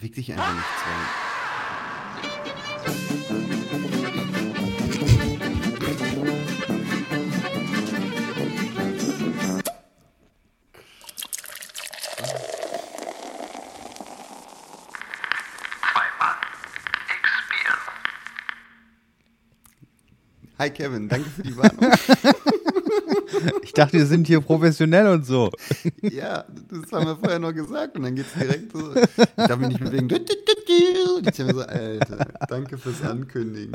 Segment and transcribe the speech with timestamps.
[0.00, 0.94] Beweg dich einfach nicht, Sven.
[20.58, 21.92] Hi Kevin, danke für die Warnung.
[23.62, 25.50] Ich dachte, wir sind hier professionell und so.
[26.02, 28.94] ja, das haben wir vorher noch gesagt und dann geht's direkt so.
[28.94, 30.08] Ich darf mich nicht bewegen.
[30.10, 33.72] Und ich mir so, Alter, danke fürs Ankündigen.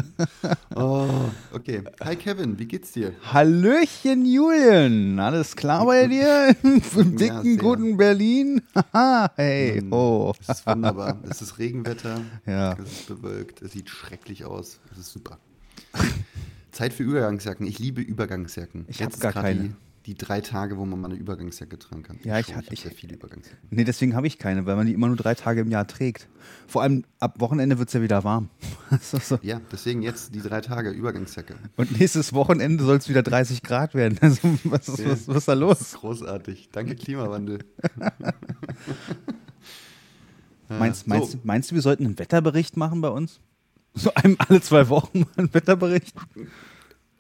[0.75, 1.07] Oh,
[1.53, 1.83] okay.
[2.03, 3.13] Hi Kevin, wie geht's dir?
[3.33, 5.19] Hallöchen, Julian.
[5.19, 6.55] Alles klar bei dir?
[6.63, 7.57] Im dicken, sehr.
[7.57, 8.61] guten Berlin?
[8.93, 10.33] Haha, hey, oh.
[10.41, 11.17] Es ist wunderbar.
[11.29, 12.21] Es ist Regenwetter.
[12.45, 12.73] Ja.
[12.73, 13.61] Es ist bewölkt.
[13.61, 14.79] Es sieht schrecklich aus.
[14.91, 15.37] Es ist super.
[16.75, 17.65] Zeit für Übergangsjacken.
[17.65, 18.85] Ich liebe Übergangsjacken.
[18.87, 19.63] Ich hab ist gar gerade keine.
[19.69, 19.73] Die,
[20.07, 22.19] die drei Tage, wo man mal eine Übergangsjacke tragen kann.
[22.23, 23.67] Ja, ich schon, ich, hab ich- sehr viele Übergangsjacken.
[23.71, 26.27] Nee, deswegen habe ich keine, weil man die immer nur drei Tage im Jahr trägt.
[26.67, 28.49] Vor allem ab Wochenende wird es ja wieder warm.
[29.01, 29.39] So, so.
[29.41, 31.55] Ja, deswegen jetzt die drei Tage Übergangsjacke.
[31.75, 34.19] Und nächstes Wochenende soll es wieder 30 Grad werden.
[34.21, 35.09] Also, was, ist, Ja.
[35.11, 35.81] was, was ist da los?
[35.81, 36.69] ist großartig.
[36.71, 37.59] Danke, Klimawandel.
[40.67, 41.09] Meinst, so.
[41.09, 43.39] meinst, meinst du, wir sollten einen Wetterbericht machen bei uns?
[43.95, 46.15] So einem alle zwei Wochen mal einen Wetterbericht?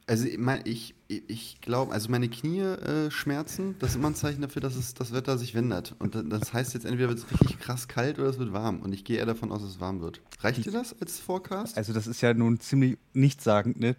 [0.07, 0.27] Also
[0.65, 4.75] ich, ich, glaube, also meine Knie äh, schmerzen, das ist immer ein Zeichen dafür, dass
[4.75, 5.95] es, das Wetter sich wendet.
[5.97, 8.81] Und da- das heißt jetzt entweder wird es richtig krass kalt oder es wird warm.
[8.81, 10.21] Und ich gehe eher davon aus, dass es warm wird.
[10.41, 11.75] Reicht dir das als Forecast?
[11.75, 13.95] Also das ist ja nun ziemlich nichtssagend, ne?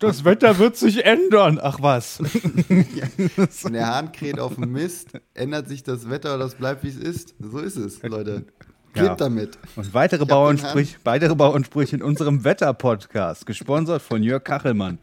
[0.00, 1.60] Das Wetter wird sich ändern.
[1.62, 2.18] Ach was.
[2.68, 6.88] Wenn der Hahn kräht auf dem Mist, ändert sich das Wetter oder das bleibt, wie
[6.88, 7.34] es ist.
[7.38, 8.46] So ist es, Leute.
[8.96, 9.14] Lebt Ja.
[9.16, 9.58] damit.
[9.76, 14.98] Und weitere Bauernsprüche, weitere Bauernsprüche in unserem Wetter-Podcast, gesponsert von Jörg Kachelmann.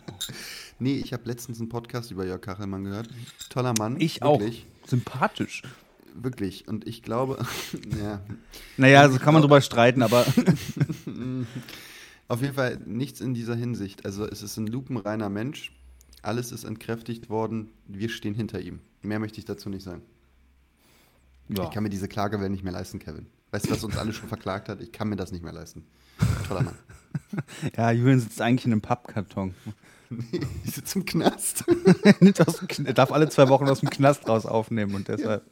[0.79, 3.07] Nee, ich habe letztens einen Podcast über Jörg Kachelmann gehört.
[3.49, 3.95] Toller Mann.
[3.99, 4.89] Ich wirklich, auch.
[4.89, 5.61] Sympathisch.
[6.15, 6.67] Wirklich.
[6.67, 7.37] Und ich glaube,
[8.01, 8.19] ja,
[8.77, 10.25] Naja, also kann man drüber streiten, aber
[12.27, 14.05] Auf jeden Fall nichts in dieser Hinsicht.
[14.05, 15.71] Also es ist ein lupenreiner Mensch.
[16.21, 17.69] Alles ist entkräftigt worden.
[17.87, 18.79] Wir stehen hinter ihm.
[19.01, 20.01] Mehr möchte ich dazu nicht sagen.
[21.49, 21.63] ja.
[21.65, 23.27] Ich kann mir diese Klagewelle nicht mehr leisten, Kevin.
[23.53, 24.81] Weißt du, was uns alle schon verklagt hat?
[24.81, 25.85] Ich kann mir das nicht mehr leisten.
[26.47, 26.75] Toller Mann.
[27.77, 29.53] ja, Julian sitzt eigentlich in einem Pappkarton.
[30.63, 31.63] Ich sitze im Knast.
[32.85, 35.43] Er darf alle zwei Wochen aus dem Knast raus aufnehmen und deshalb.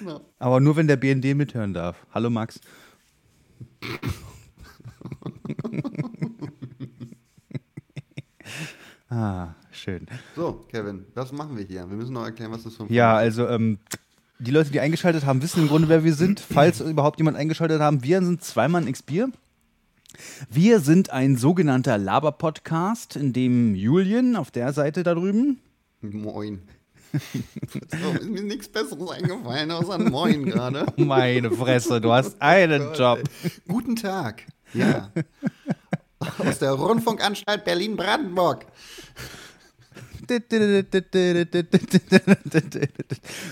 [0.00, 0.20] Genau.
[0.38, 1.96] Aber nur wenn der BND mithören darf.
[2.12, 2.60] Hallo Max.
[9.08, 10.06] ah, schön.
[10.36, 11.88] So, Kevin, was machen wir hier?
[11.88, 13.78] Wir müssen noch erklären, was das für ein Ja, also ähm,
[14.42, 16.40] die Leute, die eingeschaltet haben, wissen im Grunde, wer wir sind.
[16.40, 19.30] Falls überhaupt jemand eingeschaltet haben, wir sind zweimal X Bier.
[20.50, 25.60] Wir sind ein sogenannter Laber-Podcast, in dem Julian auf der Seite da drüben
[26.00, 26.62] Moin.
[27.12, 30.86] so, ist mir nichts Besseres eingefallen außer ein Moin gerade.
[30.96, 33.20] Meine Fresse, du hast einen Gott, Job.
[33.68, 34.42] Guten Tag.
[34.74, 35.10] Ja.
[36.38, 38.66] Aus der Rundfunkanstalt Berlin-Brandenburg.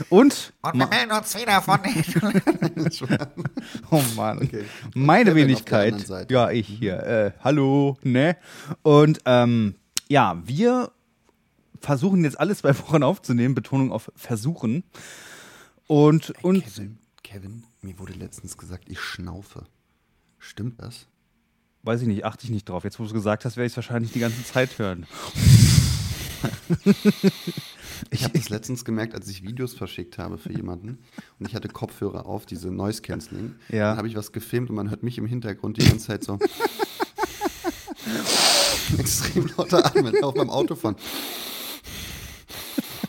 [0.08, 3.00] Und, Und wir melden uns wieder von den.
[3.90, 4.64] oh Mann, Okay.
[4.94, 6.06] meine Wenigkeit.
[6.30, 7.02] Ja, ich hier.
[7.02, 8.36] Äh, hallo, ne?
[8.82, 9.74] Und ähm,
[10.08, 10.92] ja, wir
[11.80, 14.84] versuchen jetzt alle zwei Wochen aufzunehmen, Betonung auf versuchen.
[15.86, 19.66] Und, und Kevin, Kevin, mir wurde letztens gesagt, ich schnaufe.
[20.38, 21.06] Stimmt das?
[21.82, 22.84] weiß ich nicht, achte ich nicht drauf.
[22.84, 25.06] Jetzt, wo du es gesagt hast, werde ich es wahrscheinlich die ganze Zeit hören.
[28.10, 30.98] Ich habe das letztens gemerkt, als ich Videos verschickt habe für jemanden
[31.38, 33.56] und ich hatte Kopfhörer auf, diese Noise Cancelling.
[33.68, 33.90] Ja.
[33.90, 36.38] Dann habe ich was gefilmt und man hört mich im Hintergrund die ganze Zeit so
[38.98, 40.96] extrem lauter atmen, auch beim Autofahren.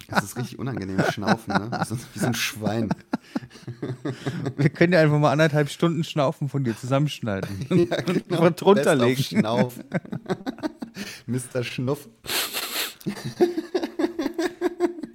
[0.09, 1.71] Das ist richtig unangenehm, Schnaufen, ne?
[1.71, 2.89] Wie so, wie so ein Schwein.
[4.57, 7.49] Wir können ja einfach mal anderthalb Stunden Schnaufen von dir zusammenschneiden.
[7.69, 8.41] Ja, genau.
[8.41, 9.23] Einfach drunter Best auf legen.
[9.23, 9.79] Schnauf.
[11.27, 11.63] Mr.
[11.63, 12.09] Schnuff.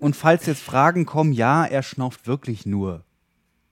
[0.00, 3.04] Und falls jetzt Fragen kommen, ja, er schnauft wirklich nur.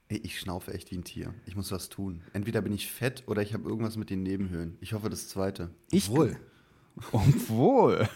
[0.09, 1.33] Ey, ich schnaufe echt wie ein Tier.
[1.47, 2.23] Ich muss was tun.
[2.33, 4.77] Entweder bin ich fett oder ich habe irgendwas mit den Nebenhöhlen.
[4.81, 5.71] Ich hoffe das zweite.
[5.91, 6.37] Ich- Obwohl.
[7.13, 8.09] Obwohl.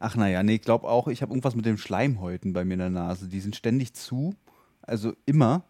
[0.00, 2.80] Ach naja, nee, ich glaube auch, ich habe irgendwas mit den Schleimhäuten bei mir in
[2.80, 3.28] der Nase.
[3.28, 4.34] Die sind ständig zu,
[4.82, 5.64] also immer.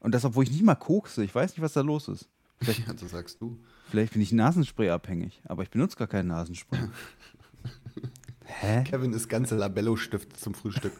[0.00, 1.24] Und das, obwohl ich nicht mal kokse.
[1.24, 2.28] Ich weiß nicht, was da los ist.
[2.58, 3.58] Vielleicht, Ja, so sagst du.
[3.88, 6.78] Vielleicht bin ich Nasenspray abhängig, aber ich benutze gar kein Nasenspray.
[8.48, 8.84] Hä?
[8.84, 10.92] Kevin isst ganze Labello-Stifte zum Frühstück.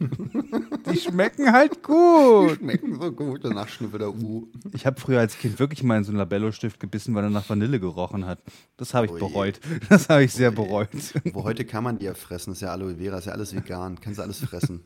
[0.92, 2.58] Die schmecken halt gut.
[2.58, 3.44] Schmecken so gut.
[3.44, 4.48] Danach schnüffelt er Uh.
[4.72, 7.48] Ich habe früher als Kind wirklich mal in so einen Labello-Stift gebissen, weil er nach
[7.48, 8.40] Vanille gerochen hat.
[8.76, 9.20] Das habe ich Ui.
[9.20, 9.60] bereut.
[9.88, 10.88] Das habe ich sehr bereut.
[11.32, 12.50] Wo heute kann man die ja fressen.
[12.50, 14.00] Das ist ja Aloe Vera, ist ja alles vegan.
[14.00, 14.80] Kannst du alles fressen.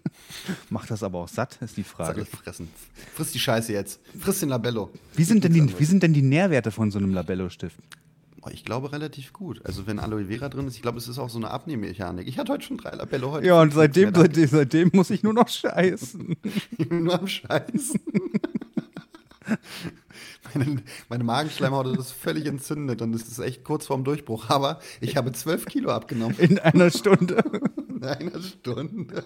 [0.69, 2.21] Macht das aber auch satt, ist die Kannst Frage.
[2.21, 2.69] alles fressen.
[3.15, 4.01] Friss die Scheiße jetzt.
[4.19, 4.91] Friss den Labello.
[5.15, 7.79] Wie sind, denn die, wie sind denn die Nährwerte von so einem Labello-Stift?
[8.47, 9.61] Oh, Ich glaube relativ gut.
[9.65, 12.29] Also wenn Aloe Vera drin ist, ich glaube, es ist auch so eine Abnehmmechanik.
[12.29, 13.47] Ich hatte heute schon drei Labello heute.
[13.47, 16.37] Ja, und seitdem, seitdem, seitdem muss ich nur noch scheißen.
[16.79, 18.01] Ich bin nur am Scheißen.
[20.55, 24.49] Meine, meine Magenschleimhaut ist völlig entzündet und es ist echt kurz vorm Durchbruch.
[24.49, 27.43] Aber ich habe zwölf Kilo abgenommen In einer Stunde.
[27.89, 29.25] in einer Stunde.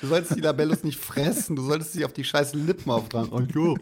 [0.00, 3.30] Du solltest die Labellos nicht fressen, du solltest sie auf die scheiß Lippen auftragen.
[3.32, 3.76] Oh jo.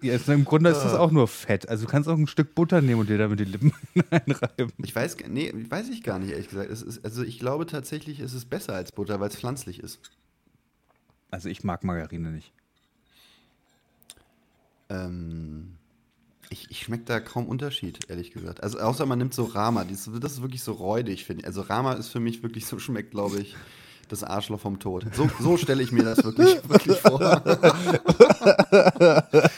[0.00, 1.68] Ja, also Im Grunde ist das auch nur Fett.
[1.68, 3.72] Also du kannst auch ein Stück Butter nehmen und dir damit die Lippen
[4.10, 4.72] einreiben.
[4.78, 6.70] Ich weiß, gar- nee, weiß ich gar nicht, ehrlich gesagt.
[6.70, 9.98] Es ist, also ich glaube tatsächlich, es ist besser als Butter, weil es pflanzlich ist.
[11.30, 12.52] Also ich mag Margarine nicht.
[14.88, 15.74] Ähm,
[16.50, 18.62] ich ich schmecke da kaum Unterschied, ehrlich gesagt.
[18.62, 21.46] Also außer man nimmt so Rama, das, ist- das ist wirklich so räudig, finde ich.
[21.46, 23.56] Also Rama ist für mich wirklich so, schmeckt, glaube ich,
[24.08, 25.06] das Arschloch vom Tod.
[25.12, 27.20] So, so stelle ich mir das wirklich, wirklich vor.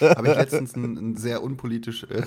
[0.00, 2.22] Habe ich letztens einen, einen sehr unpolitisch, äh,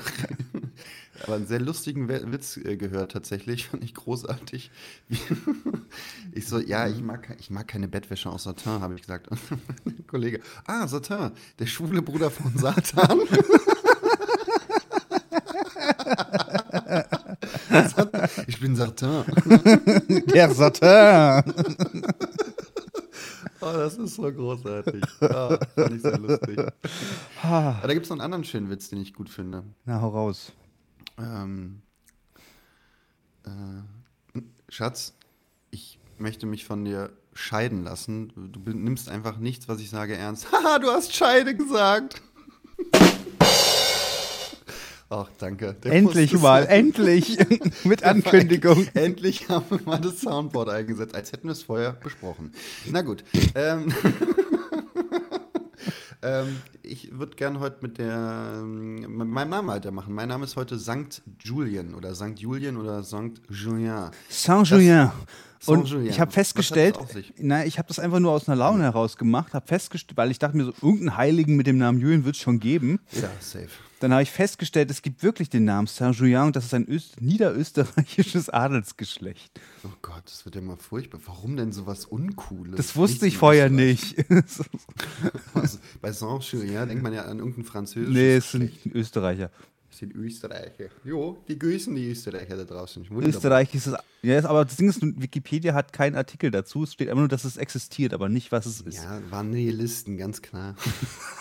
[1.24, 4.72] aber einen sehr lustigen Witz äh, gehört tatsächlich, fand ich großartig.
[6.34, 9.28] Ich so, ja, ich mag, ich mag keine Bettwäsche aus Satin, habe ich gesagt.
[9.28, 9.40] Und
[9.86, 13.20] mein Kollege, ah, Satin, der schwule Bruder von Satan.
[18.48, 19.24] Ich bin Satin.
[20.34, 21.54] Der Satin.
[23.66, 25.02] Oh, das ist so großartig.
[25.22, 26.60] Ah, fand ich sehr lustig.
[27.42, 29.64] Aber da gibt es noch einen anderen schönen Witz, den ich gut finde.
[29.86, 30.52] Na, hau raus.
[31.18, 31.82] Ähm,
[33.46, 35.14] äh, Schatz,
[35.72, 38.34] ich möchte mich von dir scheiden lassen.
[38.36, 40.52] Du nimmst einfach nichts, was ich sage, ernst.
[40.52, 42.22] Haha, du hast Scheide gesagt.
[45.16, 45.76] Ach, danke.
[45.76, 47.38] Der Endlich mal, endlich.
[47.84, 48.88] Mit Ankündigung.
[48.96, 52.52] Endlich haben wir mal das Soundboard eingesetzt, als hätten wir es vorher besprochen.
[52.90, 53.24] Na gut.
[53.54, 53.94] Ähm,
[56.24, 60.16] ähm, ich würde gerne heute mit der ähm, mit meinem Namen weitermachen.
[60.16, 64.10] Mein Name ist heute Sankt Julien oder Sankt Julien oder Sankt Julien.
[64.30, 65.12] Saint-Julien.
[65.66, 66.98] Und ich habe festgestellt,
[67.38, 70.40] nein, ich habe das einfach nur aus einer Laune heraus gemacht, habe festgestellt, weil ich
[70.40, 73.00] dachte mir so, irgendeinen Heiligen mit dem Namen Julien wird es schon geben.
[73.12, 73.70] Ja, safe.
[74.04, 77.22] Dann habe ich festgestellt, es gibt wirklich den Namen Saint-Julien und das ist ein Öst
[77.22, 79.62] niederösterreichisches Adelsgeschlecht.
[79.86, 81.22] Oh Gott, das wird ja mal furchtbar.
[81.26, 82.76] Warum denn sowas Uncooles?
[82.76, 84.18] Das wusste ich vorher nicht.
[85.54, 88.84] Also, bei Saint-Julien denkt man ja an irgendein französisches nee, es Geschlecht.
[88.84, 89.52] sind Österreicher.
[89.94, 90.86] Das sind Österreicher.
[91.04, 93.08] Jo, die grüßen die Österreicher da draußen.
[93.12, 93.30] Wunderbar.
[93.30, 93.94] Österreich ist es.
[94.24, 96.82] Ja, aber das Ding ist, Wikipedia hat keinen Artikel dazu.
[96.82, 99.04] Es steht einfach nur, dass es existiert, aber nicht, was es ist.
[99.04, 100.74] Ja, waren Nihilisten, ganz klar.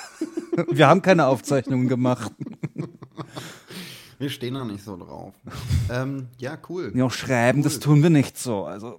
[0.71, 2.31] Wir haben keine Aufzeichnungen gemacht.
[4.19, 5.33] Wir stehen da nicht so drauf.
[5.91, 6.93] ähm, ja, cool.
[6.95, 7.81] Ja, schreiben, das Cool.
[7.81, 8.67] tun wir nicht so.
[8.67, 8.97] Also,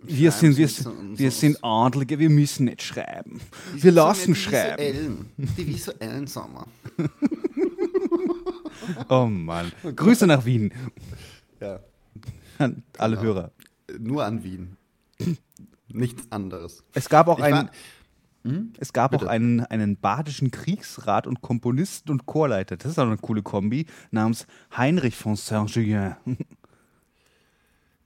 [0.00, 1.38] wir Schreiben sind, wir, so wir so.
[1.40, 3.40] sind Adlige, wir müssen nicht schreiben.
[3.74, 4.78] Wir lassen schreiben.
[4.78, 5.26] Die visuellen,
[5.58, 6.66] die visuellen Sommer.
[9.08, 9.72] Oh Mann.
[9.82, 10.72] Grüße nach Wien
[11.60, 11.80] Ja.
[12.58, 13.26] an alle Genau.
[13.28, 13.50] Hörer.
[13.98, 14.76] Nur an Wien.
[15.88, 16.82] Nichts anderes.
[16.94, 17.68] Es gab auch Ich einen.
[17.68, 17.70] war-
[18.78, 19.26] Es gab Bitte.
[19.26, 23.86] auch einen, einen badischen Kriegsrat und Komponisten und Chorleiter, das ist auch eine coole Kombi,
[24.12, 24.46] namens
[24.76, 26.14] Heinrich von Saint-Julien.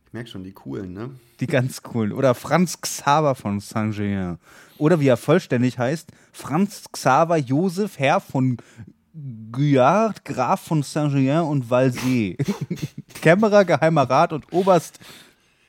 [0.07, 1.11] Ich merke schon, die coolen, ne?
[1.41, 2.13] Die ganz coolen.
[2.13, 4.39] Oder Franz Xaver von Saint-Julien.
[4.79, 8.57] Oder wie er vollständig heißt, Franz Xaver Josef Herr von
[9.53, 12.37] Guyard, Graf von Saint-Julien und Valsee.
[13.23, 15.01] Kämmerer, Geheimer Rat und Oberst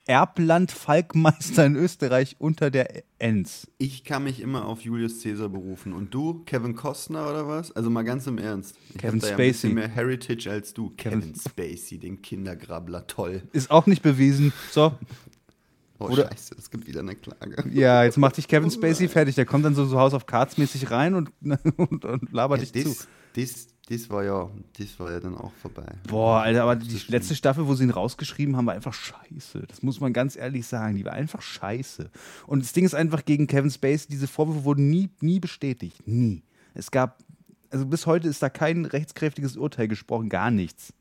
[0.06, 3.68] Erbland Falkmeister in Österreich unter der Enns.
[3.78, 5.94] Ich kann mich immer auf Julius Caesar berufen.
[5.94, 7.72] Und du, Kevin Costner oder was?
[7.72, 8.76] Also mal ganz im Ernst.
[8.90, 9.74] Ich Kevin da ja ein bisschen Spacey.
[9.74, 10.90] mehr Heritage als du.
[10.98, 13.08] Kevin- Kevin, Spacey, den Kindergrabler.
[13.08, 13.44] Toll.
[13.54, 14.54] Ist auch nicht bewiesen.
[14.72, 14.94] So,
[16.00, 17.64] Oh, Oder- scheiße, es gibt wieder eine Klage.
[17.72, 19.36] ja, jetzt macht dich Kevin Spacey fertig.
[19.36, 21.30] Der kommt dann so, so House of Cards mäßig rein und,
[21.78, 22.96] und, und labert dich zu.
[23.36, 25.86] Das, das, war ja, das war ja dann auch vorbei.
[26.08, 29.64] Boah, Alter, aber die letzte Staffel, wo sie ihn rausgeschrieben haben, war einfach scheiße.
[29.68, 30.96] Das muss man ganz ehrlich sagen.
[30.96, 32.10] Die war einfach scheiße.
[32.48, 36.08] Und das Ding ist einfach gegen Kevin Spacey, diese Vorwürfe wurden nie, nie bestätigt.
[36.08, 36.44] Nie.
[36.74, 37.20] Es gab,
[37.70, 40.94] also bis heute ist da kein rechtskräftiges Urteil gesprochen, gar nichts.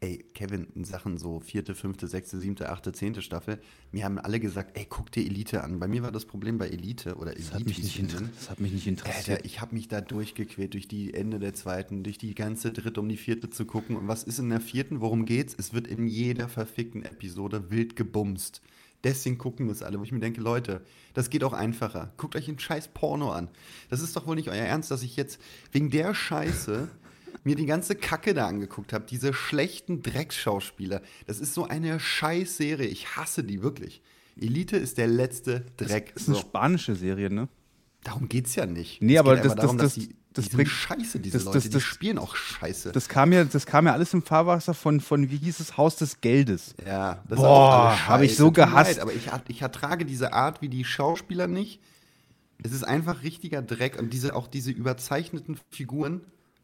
[0.00, 4.38] Ey, Kevin, in Sachen so vierte, fünfte, sechste, siebte, achte, zehnte Staffel, mir haben alle
[4.38, 5.80] gesagt, ey, guck dir Elite an.
[5.80, 8.50] Bei mir war das Problem bei Elite oder Das hat Elite, mich nicht, inter das
[8.50, 9.28] hat mich nicht interessiert.
[9.28, 13.00] Alter, ich habe mich da durchgequält durch die Ende der zweiten, durch die ganze dritte,
[13.00, 13.96] um die vierte zu gucken.
[13.96, 15.00] Und was ist in der vierten?
[15.00, 15.54] Worum geht's?
[15.58, 18.62] Es wird in jeder verfickten Episode wild gebumst.
[19.04, 20.82] Deswegen gucken das alle, wo ich mir denke, Leute,
[21.14, 22.12] das geht auch einfacher.
[22.16, 23.48] Guckt euch ein scheiß Porno an.
[23.90, 25.40] Das ist doch wohl nicht euer Ernst, dass ich jetzt
[25.70, 26.88] wegen der Scheiße
[27.44, 29.04] mir die ganze Kacke da angeguckt habe.
[29.08, 31.02] Diese schlechten Drecksschauspieler.
[31.26, 32.86] Das ist so eine Scheißserie.
[32.86, 34.02] Ich hasse die wirklich.
[34.40, 36.12] Elite ist der letzte Dreck.
[36.14, 36.42] Das ist eine So.
[36.42, 37.48] spanische Serie, ne?
[38.04, 39.02] Darum geht's ja nicht.
[39.02, 41.44] Nee, Es aber das- darum, das- dass die, das die sind bringt- scheiße, diese das-
[41.46, 41.56] Leute.
[41.58, 42.92] das- die das- spielen auch scheiße.
[42.92, 45.96] Das kam ja, das kam ja alles im Fahrwasser von, von wie hieß es, Haus
[45.96, 46.74] des Geldes.
[46.86, 48.92] ja, das Boah, ist auch alles hab ich so gehasst.
[48.92, 51.80] Leid, aber ich, ich ertrage diese Art wie die Schauspieler nicht.
[52.62, 56.20] Es ist einfach richtiger Dreck und diese, auch diese überzeichneten Figuren.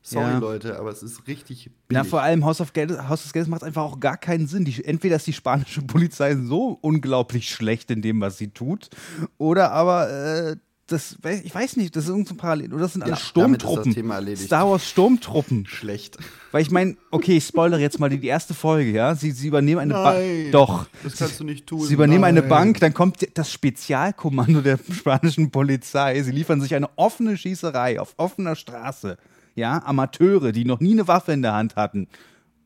[0.06, 0.38] Sorry, Ja.
[0.38, 2.11] Leute, aber es ist richtig Na, billig.
[2.11, 2.99] vor allem Haus, of Geldes,
[3.32, 4.66] Geldes macht einfach auch gar keinen Sinn.
[4.66, 8.90] Die, entweder ist die spanische Polizei so unglaublich schlecht in dem, was sie tut,
[9.38, 10.56] oder aber äh,
[10.87, 12.75] das, ich weiß nicht, das ist irgendein Parallel.
[12.75, 13.94] Oder das sind alles Ja, damit ist das Sturmtruppen.
[13.94, 14.42] Thema erledigt.
[14.46, 15.64] Star Wars Sturmtruppen.
[15.66, 16.18] Schlecht.
[16.52, 19.14] Weil ich meine, okay, ich spoilere jetzt mal die, erste Folge, ja.
[19.14, 20.52] Sie, sie übernehmen eine Bank.
[20.52, 20.87] Doch.
[21.02, 21.80] das kannst du nicht tun.
[21.87, 22.49] Sie übernehmen eine Nein.
[22.50, 26.23] Bank, dann kommt das Spezialkommando der spanischen Polizei.
[26.23, 29.16] Sie liefern sich eine offene Schießerei auf offener Straße.
[29.54, 32.08] Ja, Amateure, die noch nie eine Waffe in der Hand hatten.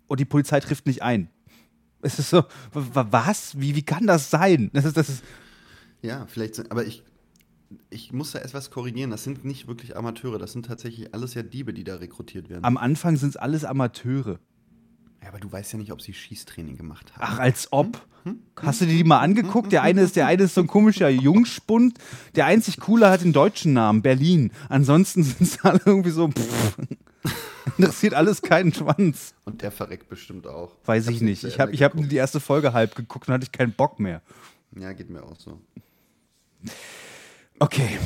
[0.07, 1.29] Und die Polizei trifft nicht ein.
[2.01, 3.61] Es ist so, was?
[3.61, 4.71] Wie, wie kann das sein?
[4.73, 5.25] Das ist, das ist,
[6.01, 7.03] Ja, vielleicht aber ich,
[7.91, 9.11] ich muss da etwas korrigieren.
[9.11, 12.65] Das sind nicht wirklich Amateure, das sind tatsächlich alles ja Diebe, die da rekrutiert werden.
[12.65, 14.39] am Anfang sind es alles Amateure.
[15.23, 17.25] Ja, aber du weißt ja nicht, ob sie Schießtraining gemacht haben.
[17.25, 18.07] Ach, als ob.
[18.57, 19.73] Hast du dir die mal angeguckt?
[19.73, 21.99] Der eine ist, der eine ist so ein komischer Jungspund.
[22.35, 24.53] Der einzig coole hat den deutschen Namen, Berlin.
[24.69, 26.29] Ansonsten sind es alle irgendwie so.
[26.29, 26.77] Pff,
[27.79, 29.35] interessiert alles keinen Schwanz.
[29.45, 30.77] Und der verreckt bestimmt auch.
[30.85, 31.45] Weiß ich hab's nicht.
[31.45, 34.23] Ich habe ich hab die erste Folge halb geguckt und hatte ich keinen Bock mehr.
[34.77, 35.61] Ja, geht mir auch so.
[37.59, 37.99] Okay.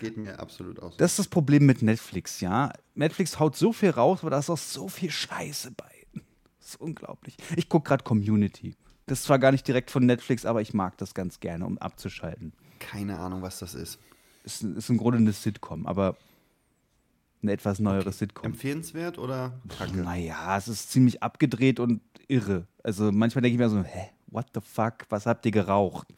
[0.00, 0.98] Geht mir absolut auch so.
[0.98, 2.72] Das ist das Problem mit Netflix, ja.
[2.94, 5.90] Netflix haut so viel raus, aber da ist auch so viel Scheiße bei.
[6.58, 7.36] Das ist unglaublich.
[7.56, 8.74] Ich gucke gerade Community.
[9.06, 11.78] Das ist zwar gar nicht direkt von Netflix, aber ich mag das ganz gerne, um
[11.78, 12.52] abzuschalten.
[12.78, 13.98] Keine Ahnung, was das ist.
[14.44, 16.16] Ist, ist im Grunde eine Sitcom, aber
[17.42, 18.46] eine etwas neuere Sitcom.
[18.46, 19.96] Empfehlenswert oder kacke?
[19.96, 22.66] Naja, es ist ziemlich abgedreht und irre.
[22.82, 26.08] Also manchmal denke ich mir so, hä, what the fuck, was habt ihr geraucht?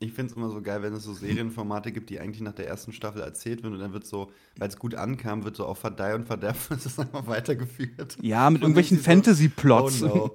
[0.00, 2.66] Ich finde es immer so geil, wenn es so Serienformate gibt, die eigentlich nach der
[2.66, 5.78] ersten Staffel erzählt werden und dann wird so, weil es gut ankam, wird so auf
[5.78, 8.16] Verdeih und Verderb ist es einfach weitergeführt.
[8.20, 10.02] Ja, mit Und irgendwelchen ich so, Fantasy-Plots.
[10.02, 10.34] Oh no.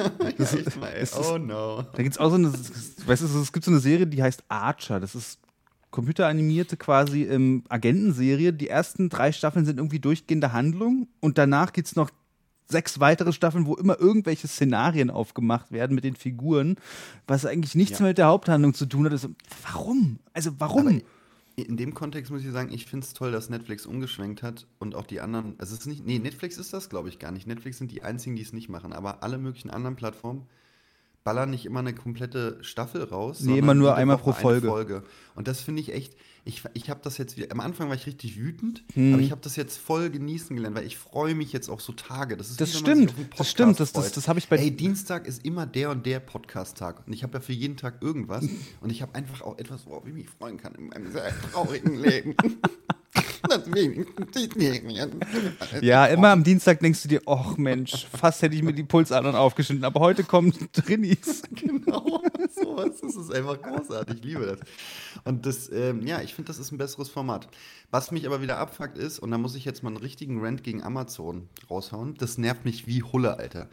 [0.20, 1.00] ja, echt mal, ey.
[1.00, 1.82] das oh no.
[1.94, 4.44] Da gibt es auch so eine, weißt du, es gibt so eine Serie, die heißt
[4.48, 5.00] Archer.
[5.00, 5.40] Das ist
[5.90, 8.52] computeranimierte quasi ähm, Agentenserie.
[8.52, 12.10] Die ersten drei Staffeln sind irgendwie durchgehende Handlung und danach gibt es noch
[12.70, 16.76] sechs weitere Staffeln, wo immer irgendwelche Szenarien aufgemacht werden mit den Figuren,
[17.26, 18.04] was eigentlich nichts Ja.
[18.04, 19.12] mehr mit der Haupthandlung zu tun hat.
[19.12, 19.28] Also,
[19.62, 20.18] warum?
[20.32, 20.86] Also warum?
[20.86, 21.00] Aber
[21.56, 24.94] in dem Kontext muss ich sagen, ich finde es toll, dass Netflix umgeschwenkt hat und
[24.94, 27.46] auch die anderen, also es ist nicht, nee, Netflix ist das, glaube ich, gar nicht.
[27.46, 30.46] Netflix sind die einzigen, die es nicht machen, aber alle möglichen anderen Plattformen
[31.24, 33.40] ballern nicht immer eine komplette Staffel raus.
[33.40, 34.68] Nee, immer nur einmal pro Folge.
[34.68, 35.02] Folge.
[35.34, 38.06] Und das finde ich echt, ich, ich habe das jetzt wieder, am Anfang war ich
[38.06, 39.12] richtig wütend, Hm.
[39.14, 41.92] aber ich habe das jetzt voll genießen gelernt, weil ich freue mich jetzt auf so
[41.92, 42.36] Tage.
[42.38, 44.16] Das, ist Das stimmt, das stimmt, das- das- freut.
[44.16, 47.06] das habe ich bei- Ey, Dienstag ist immer der und der Podcast-Tag.
[47.06, 48.44] Und ich habe ja für jeden Tag irgendwas.
[48.80, 51.96] und ich habe einfach auch etwas, worauf ich mich freuen kann in meinem sehr traurigen
[52.00, 52.34] Leben.
[55.80, 59.34] ja, immer am Dienstag denkst du dir, ach Mensch, fast hätte ich mir die Pulsadern
[59.34, 61.42] aufgeschnitten, aber heute kommen Drinnies.
[61.60, 62.22] Genau,
[62.54, 63.00] sowas.
[63.00, 64.18] Das ist einfach großartig.
[64.18, 64.60] Ich liebe das.
[65.24, 67.48] Und das, ähm, ja, ich finde, das ist ein besseres Format.
[67.90, 70.62] Was mich aber wieder abfuckt ist, und da muss ich jetzt mal einen richtigen Rant
[70.62, 73.68] gegen Amazon raushauen, das nervt mich wie Hulle, Alter.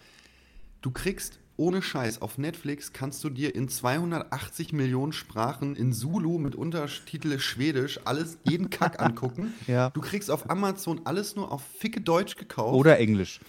[0.82, 6.38] Du kriegst ohne Scheiß auf Netflix kannst du dir in 280 Millionen Sprachen in Zulu
[6.38, 9.54] mit Untertitel Schwedisch alles jeden Kack angucken.
[9.68, 9.90] Ja.
[9.90, 13.40] Du kriegst auf Amazon alles nur auf ficke Deutsch gekauft Oder Englisch.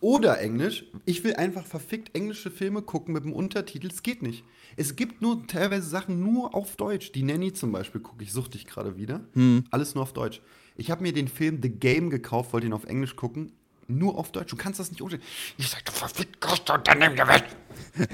[0.00, 0.84] oder Englisch.
[1.06, 3.86] Ich will einfach verfickt englische Filme gucken mit dem Untertitel.
[3.86, 4.44] Es geht nicht.
[4.76, 7.12] Es gibt nur teilweise Sachen nur auf Deutsch.
[7.12, 9.20] Die Nanny zum Beispiel gucke ich, suchte ich gerade wieder.
[9.70, 10.40] Alles nur auf Deutsch.
[10.76, 13.52] Ich habe mir den Film The Game gekauft, wollte ihn auf Englisch gucken.
[13.86, 14.50] Nur auf Deutsch.
[14.50, 15.22] Du kannst das nicht umstellen.
[15.58, 17.44] Ich sag, du verfickt größte Unternehmen der Welt.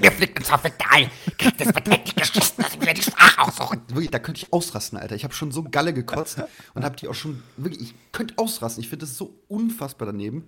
[0.01, 1.09] Ihr fliegt ins verfickte Ei.
[1.37, 3.81] Kriegt es verdreckig geschissen, dass ich mir die Sprache aussuchen.
[3.87, 5.15] Wirklich, da könnte ich ausrasten, Alter.
[5.15, 6.41] Ich habe schon so Galle gekotzt
[6.73, 7.81] und habe die auch schon wirklich.
[7.81, 8.83] Ich könnte ausrasten.
[8.83, 10.47] Ich finde das so unfassbar daneben.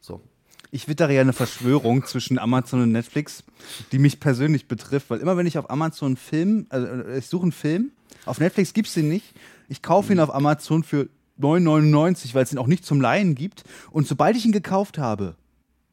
[0.00, 0.22] So.
[0.70, 3.44] Ich wittere ja eine Verschwörung zwischen Amazon und Netflix,
[3.92, 7.26] die mich persönlich betrifft, weil immer wenn ich auf Amazon einen Film, also äh, ich
[7.26, 7.90] suche einen Film,
[8.24, 9.34] auf Netflix gibt es den nicht,
[9.68, 11.10] ich kaufe ihn auf Amazon für
[11.42, 15.36] 9,99, weil es ihn auch nicht zum Leihen gibt und sobald ich ihn gekauft habe,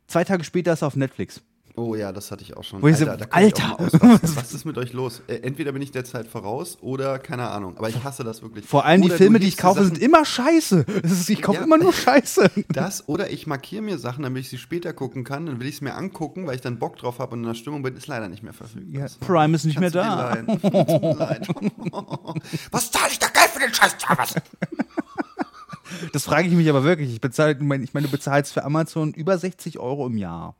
[0.07, 1.41] Zwei Tage später ist er auf Netflix.
[1.75, 2.81] Oh ja, das hatte ich auch schon.
[2.81, 3.77] Wo ich so, Alter!
[3.79, 5.21] was ist mit euch los?
[5.27, 7.77] Äh, Entweder bin ich der Zeit voraus oder keine Ahnung.
[7.77, 8.65] Aber ich hasse das wirklich.
[8.65, 10.79] Vor allem die Oder du Filme, die ich kaufe, Sachen- sind immer scheiße.
[11.03, 11.63] Ist, ich kaufe Ja.
[11.63, 12.49] immer nur Scheiße.
[12.73, 15.45] Das oder ich markiere mir Sachen, damit ich sie später gucken kann.
[15.45, 17.53] Dann will ich es mir angucken, weil ich dann Bock drauf habe und in der
[17.53, 17.95] Stimmung bin.
[17.95, 19.01] Ist leider nicht mehr verfügbar.
[19.01, 20.35] Ja, Prime ist nicht mehr Kannst du da.
[20.35, 20.61] dir leihen.
[20.61, 21.47] Tut mir leid.
[22.71, 24.35] Was zahle ich da Geld für den Scheiß-Service?
[26.11, 27.11] Das frage ich mich aber wirklich.
[27.11, 30.55] Ich, bezahle, ich meine, du bezahlst für Amazon über 60 Euro im Jahr.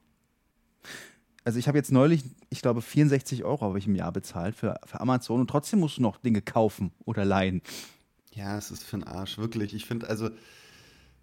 [1.46, 4.80] Also ich habe jetzt neulich, ich glaube 64 Euro habe ich im Jahr bezahlt für,
[4.86, 7.62] für Amazon und trotzdem musst du noch Dinge kaufen oder leihen.
[8.34, 9.74] Ja, es ist für den Arsch, wirklich.
[9.74, 10.30] Ich finde, also,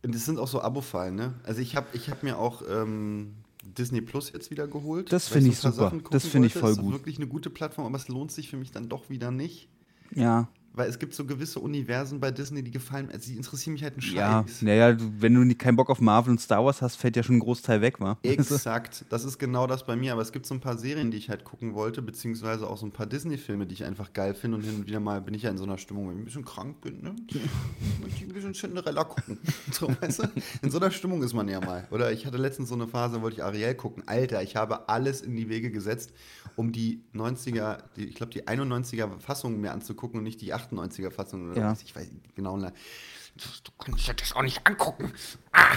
[0.03, 1.35] und das sind auch so Abo-Fallen, ne?
[1.45, 5.13] Also ich habe ich hab mir auch ähm, Disney Plus jetzt wieder geholt.
[5.13, 5.93] Das finde ich super.
[6.11, 6.93] Das finde ich voll Es ist gut.
[6.93, 9.69] wirklich eine gute Plattform, aber es lohnt sich für mich dann doch wieder nicht.
[10.15, 10.49] Ja.
[10.77, 13.95] Weil es gibt so gewisse Universen bei Disney, die gefallen, also die interessieren mich halt
[13.95, 14.63] einen Ja, Scheiß.
[14.63, 17.23] naja, du- wenn du nicht- keinen Bock auf Marvel und Star Wars hast, fällt ja
[17.23, 18.19] schon ein Großteil weg, wa?
[18.23, 20.13] Exakt, das ist genau das bei mir.
[20.13, 22.85] Aber es gibt so ein paar Serien, die ich halt gucken wollte, beziehungsweise auch so
[22.87, 24.59] ein paar Disney-Filme, die ich einfach geil finde.
[24.59, 26.25] Und hin und wieder mal bin ich ja in so einer Stimmung, wenn ich ein
[26.27, 27.17] bisschen krank bin, ne?
[28.03, 29.39] Möchte ich ein bisschen Cinderella gucken.
[29.73, 30.29] So, weißt du?
[30.63, 31.87] In so einer Stimmung ist man ja mal.
[31.91, 34.03] Oder ich hatte letztens so eine Phase, wollte ich Ariel gucken.
[34.07, 36.13] Alter, ich habe alles in die Wege gesetzt,
[36.55, 41.11] um die 90er, die, ich glaube die 91er Fassung mir anzugucken und nicht die 98er
[41.11, 41.51] Fassung.
[41.51, 41.71] Oder Ja.
[41.73, 42.57] was, ich weiß nicht genau.
[42.59, 45.13] Du kannst dir das auch nicht angucken.
[45.53, 45.77] Ah,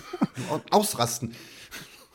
[0.70, 1.34] Ausrasten.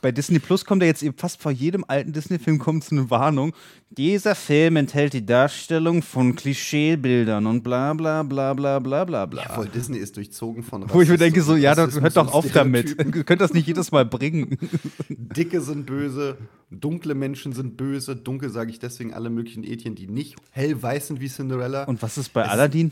[0.01, 3.53] Bei Disney Plus kommt ja jetzt eben fast vor jedem alten Disney-Film kommt eine Warnung.
[3.89, 9.43] Dieser Film enthält die Darstellung von Klischeebildern und bla bla bla bla bla bla bla.
[9.43, 12.15] Ja, voll, Disney ist durchzogen von Wo ich mir Rassismus- denke, so, ja, Rassismus hört
[12.17, 12.89] doch auf damit.
[12.97, 14.57] Ihr könnt das nicht jedes Mal bringen.
[15.09, 16.37] Dicke sind böse,
[16.71, 18.15] dunkle Menschen sind böse.
[18.15, 21.83] Dunkel sage ich deswegen alle möglichen Etien, die nicht hellweiß sind wie Cinderella.
[21.83, 22.91] Und was ist bei Es- Aladdin?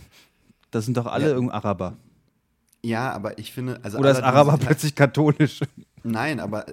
[0.72, 1.32] Das sind doch alle Ja.
[1.36, 1.96] irgendein Araber.
[2.84, 5.62] ja, aber ich finde, also Oder ist Araber halt- plötzlich katholisch?
[6.04, 6.66] Nein, aber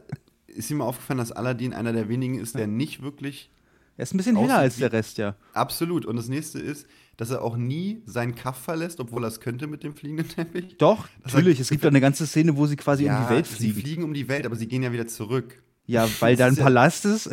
[0.55, 3.51] ist ihm aufgefallen, dass Aladdin einer der wenigen ist, der nicht wirklich
[3.97, 5.37] Er ist ein bisschen heller als der Rest, ja.
[5.53, 6.07] absolut.
[6.07, 9.67] Und das nächste ist, dass er auch nie seinen Kaff verlässt, obwohl er es könnte
[9.69, 10.77] mit dem fliegenden Teppich.
[10.79, 11.61] Doch, Das natürlich.
[11.61, 13.81] Es gibt doch eine ganze Szene, wo sie quasi um die Welt sie fliegen.
[13.81, 15.63] fliegen um die Welt, aber sie gehen ja wieder zurück.
[15.87, 17.27] Ja, weil da ein ja- Palast ist.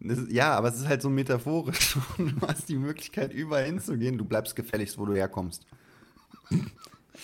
[0.00, 1.96] Ist, ja, aber es ist halt so metaphorisch.
[2.18, 4.16] Du hast die Möglichkeit, überall hinzugehen.
[4.18, 5.64] Du bleibst gefälligst, wo du herkommst.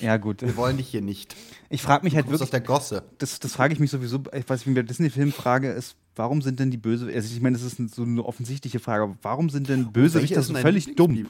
[0.01, 0.43] Ja, gut.
[0.43, 1.35] Wir wollen dich hier nicht.
[1.71, 3.03] Ich frage mich Du halt aus wirklich, der Gosse.
[3.19, 6.43] das, das frage ich mich sowieso, ich weiß, wenn ich bei Disney-Filmen frage, ist, warum
[6.43, 9.51] sind denn die Böse, also ich meine, das ist so eine offensichtliche Frage, aber warum
[9.51, 11.27] sind denn Bösewichter ist so völlig dumm?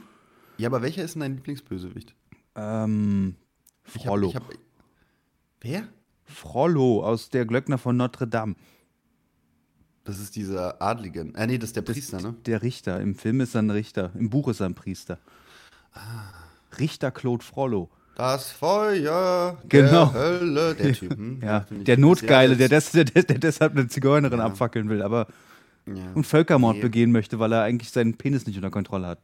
[0.58, 2.14] Ja, aber welcher ist denn dein Lieblingsbösewicht?
[2.56, 3.36] Ähm,
[3.86, 4.28] Ich hab- Frollo.
[4.28, 4.48] ich hab-
[5.60, 5.88] wer?
[6.24, 8.54] Frollo aus der Glöckner von Notre Dame.
[10.04, 11.32] Das ist dieser Adlige.
[11.34, 12.34] Äh, nee, das ist der Priester, ne?
[12.44, 13.00] Der Richter.
[13.00, 14.10] Im Film ist er ein Richter.
[14.14, 15.18] Im Buch ist er ein Priester.
[15.92, 16.32] Ah.
[16.78, 17.90] Richter Claude Frollo.
[18.14, 20.06] Das Feuer Genau.
[20.06, 20.74] der Hölle.
[20.74, 21.16] Der Typ.
[21.16, 21.40] Hm?
[21.42, 24.46] Ja, der Notgeile, der, das, der, der, deshalb eine Zigeunerin Ja.
[24.46, 25.26] abfackeln will, aber
[25.86, 26.12] ja.
[26.14, 26.82] und Völkermord Nee.
[26.82, 29.18] begehen möchte, weil er eigentlich seinen Penis nicht unter Kontrolle hat.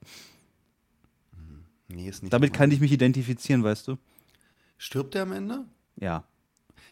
[1.89, 2.59] Nee, ist nicht Damit so.
[2.59, 3.97] kann ich mich identifizieren, weißt du?
[4.79, 5.65] Stirbt der am Ende?
[5.97, 6.25] Ja.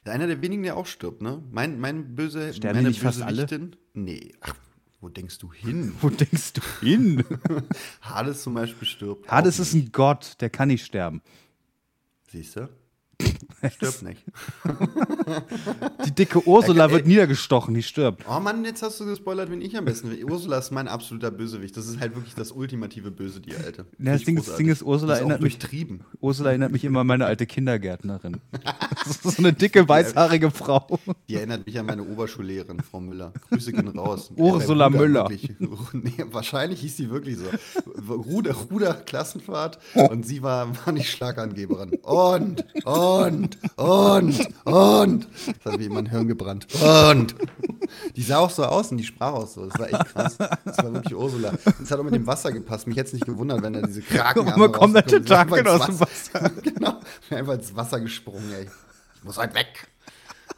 [0.04, 1.42] Einer der wenigen, der auch stirbt, ne?
[1.50, 2.54] Mein, mein böse.
[2.54, 3.46] Sterben meine nicht fast alle?
[3.92, 4.32] Nee.
[4.40, 4.54] Ach,
[5.00, 5.92] wo denkst du hin?
[6.00, 7.24] Wo denkst du hin?
[8.00, 9.30] Hades zum Beispiel stirbt.
[9.30, 11.20] Hades ist ein Gott, der kann nicht sterben.
[12.28, 12.68] Siehst du?
[13.70, 14.24] Stirbt nicht.
[16.06, 18.24] Die dicke Ursula Ey, wird niedergestochen, die stirbt.
[18.30, 20.24] Oh Mann, jetzt hast du gespoilert, wen ich am besten will.
[20.24, 21.76] Ursula ist mein absoluter Bösewicht.
[21.76, 23.86] Das ist halt wirklich das ultimative Böse, die Alte.
[23.98, 24.82] Ja, das Ding das Ding ist.
[24.82, 25.58] Ursula ist erinnert mich-.
[26.20, 28.36] Ursula erinnert mich immer an meine alte Kindergärtnerin.
[29.08, 30.98] Das ist so eine dicke, weißhaarige Frau.
[31.28, 33.32] Die erinnert mich an meine Oberschullehrerin, Frau Müller.
[33.48, 34.30] Grüße gehen raus.
[34.36, 35.30] Ursula Ruder, Müller.
[35.30, 35.54] Wirklich.
[35.92, 37.44] Nee, wahrscheinlich hieß sie wirklich so.
[38.12, 41.94] Ruder, Ruder Klassenfahrt und sie war, war nicht Schlagangeberin.
[42.02, 45.28] Und, und, und, und.
[45.64, 46.66] Das hat mir immer ein Hirn gebrannt.
[46.82, 47.34] Und.
[48.16, 49.66] Die sah auch so aus und die sprach auch so.
[49.66, 50.36] Das war echt krass.
[50.38, 51.52] Das war wirklich Ursula.
[51.80, 52.86] Das hat auch mit dem Wasser gepasst.
[52.86, 56.00] Mich hätte es nicht gewundert, wenn da diese Kraken Immer kommen da Tentakeln aus dem
[56.00, 56.50] Wasser.
[56.62, 57.00] genau.
[57.28, 58.68] Wäre einfach ins Wasser gesprungen, ey.
[59.16, 59.88] Ich muss halt weg.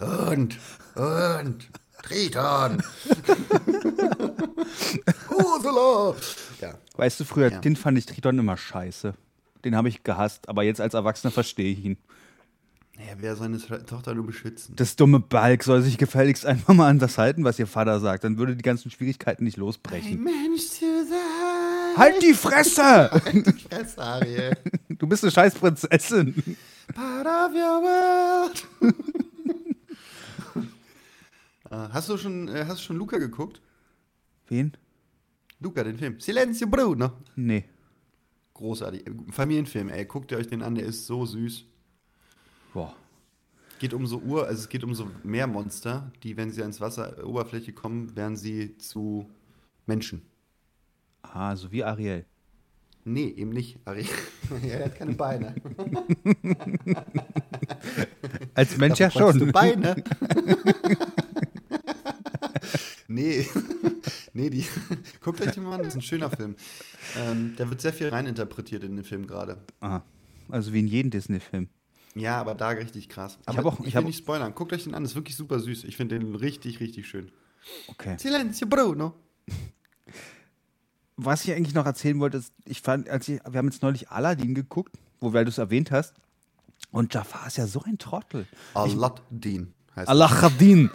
[0.01, 0.59] Und,
[0.95, 1.69] und,
[2.03, 2.83] Triton.
[5.31, 6.15] Ursula.
[6.61, 7.59] Ja, Weißt du, früher, Ja.
[7.59, 9.15] den fand ich Triton immer scheiße.
[9.65, 11.99] Den habe ich gehasst, aber jetzt als Erwachsener verstehe ich ihn.
[13.09, 14.75] Er will seine Tochter nur beschützen.
[14.77, 18.25] Das dumme Balk soll sich gefälligst einfach mal an das halten, was ihr Vater sagt.
[18.25, 20.23] Dann würde die ganzen Schwierigkeiten nicht losbrechen.
[20.23, 21.97] Mensch zu sein.
[21.97, 23.11] Halt die Fresse!
[23.69, 24.57] Fresse, Ariel.
[24.89, 26.35] Du bist eine scheiß Prinzessin.
[26.95, 28.69] Part of your world.
[31.71, 33.63] Äh, hast du schon, äh, hast du schon Luca geguckt?
[34.49, 34.77] Wen?
[35.59, 36.21] Luca, den Film.
[36.21, 37.13] Silenzio Bruno.
[37.35, 37.65] Nee.
[38.53, 39.05] Großartig.
[39.31, 40.05] Familienfilm, ey.
[40.05, 41.65] Guckt ihr euch den an, der ist so süß.
[42.73, 42.95] Boah.
[43.79, 47.73] geht um so Ur, also es geht um so Meermonster, die, wenn sie ans Wasseroberfläche
[47.73, 49.29] kommen, werden sie zu
[49.87, 50.23] Menschen.
[51.23, 52.27] Ah, so wie Ariel.
[53.05, 53.79] Nee, eben nicht.
[53.87, 54.07] Ari
[54.63, 55.55] er hat keine Beine.
[58.55, 59.39] Als Mensch ja schon.
[59.39, 59.97] Du Beine.
[63.09, 63.47] nee,
[64.35, 64.67] nee, die.
[65.23, 66.57] Guckt euch den mal an, das ist ein schöner Film.
[67.17, 69.57] Ähm, da wird sehr viel reininterpretiert in den Film gerade.
[69.81, 70.03] Ah,
[70.51, 71.69] also wie in jedem Disney-Film.
[72.15, 73.39] Ja, aber da richtig krass.
[73.47, 74.55] Aber hab auch- ich ich will nicht spoilern.
[74.55, 75.85] Guckt euch den an, das ist wirklich super süß.
[75.85, 77.31] Ich finde den richtig, richtig schön.
[77.89, 78.17] Okay.
[78.19, 79.15] Silenzio Bruno.
[81.17, 84.09] Was ich eigentlich noch erzählen wollte, ist, ich fand, als ich, wir haben jetzt neulich
[84.11, 86.15] Aladdin geguckt, wo weil du es erwähnt hast.
[86.93, 88.47] Und Jafar ist ja so ein Trottel.
[88.73, 90.91] Aladdin heißt Aladdin.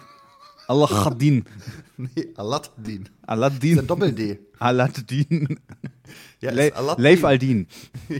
[0.67, 1.45] Aladdin.
[1.97, 3.03] Nee, Aladdin.
[3.03, 3.87] Ist ein Aladdin.
[3.87, 4.39] Doppel-D.
[4.59, 5.59] Aladdin.
[6.41, 7.03] Ja, Aladdin.
[7.03, 7.67] Leif Aldin.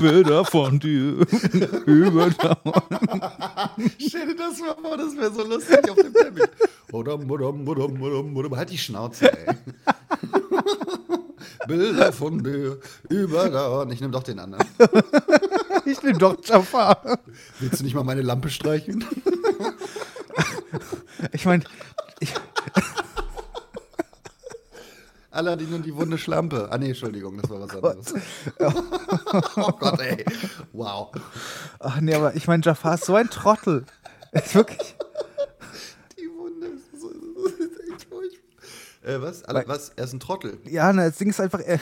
[0.00, 1.26] Bilder von dir.
[1.86, 2.30] Über
[3.98, 6.44] Stell dir das mal vor, das wäre so lustig auf dem Teppich.
[6.90, 8.56] Bodum, bodum, bodum, bodum.
[8.56, 9.54] Halt die Schnauze, ey.
[11.66, 12.78] Bilder von dir
[13.08, 13.86] über da.
[13.90, 14.66] Ich nehme doch den anderen.
[15.84, 17.18] Ich bin doch Jafar.
[17.60, 19.04] Willst du nicht mal meine Lampe streichen?
[21.32, 21.64] Ich meine,
[25.30, 26.68] Aladdin und die wunde Schlampe.
[26.70, 28.14] Ah, nee, Entschuldigung, das war was anderes.
[29.56, 30.24] oh Gott, ey.
[30.72, 31.12] Wow.
[31.78, 33.86] ach nee, aber ich meine, Jafar ist so ein Trottel.
[34.32, 34.94] Ist wirklich.
[36.18, 37.08] Die Wunde ist, so,
[37.46, 39.10] ist echt furchtbar.
[39.10, 39.42] Äh, was?
[39.46, 39.88] Weil- was?
[39.96, 40.58] Er ist ein Trottel.
[40.64, 41.80] Ja, na, das Ding ist einfach, er,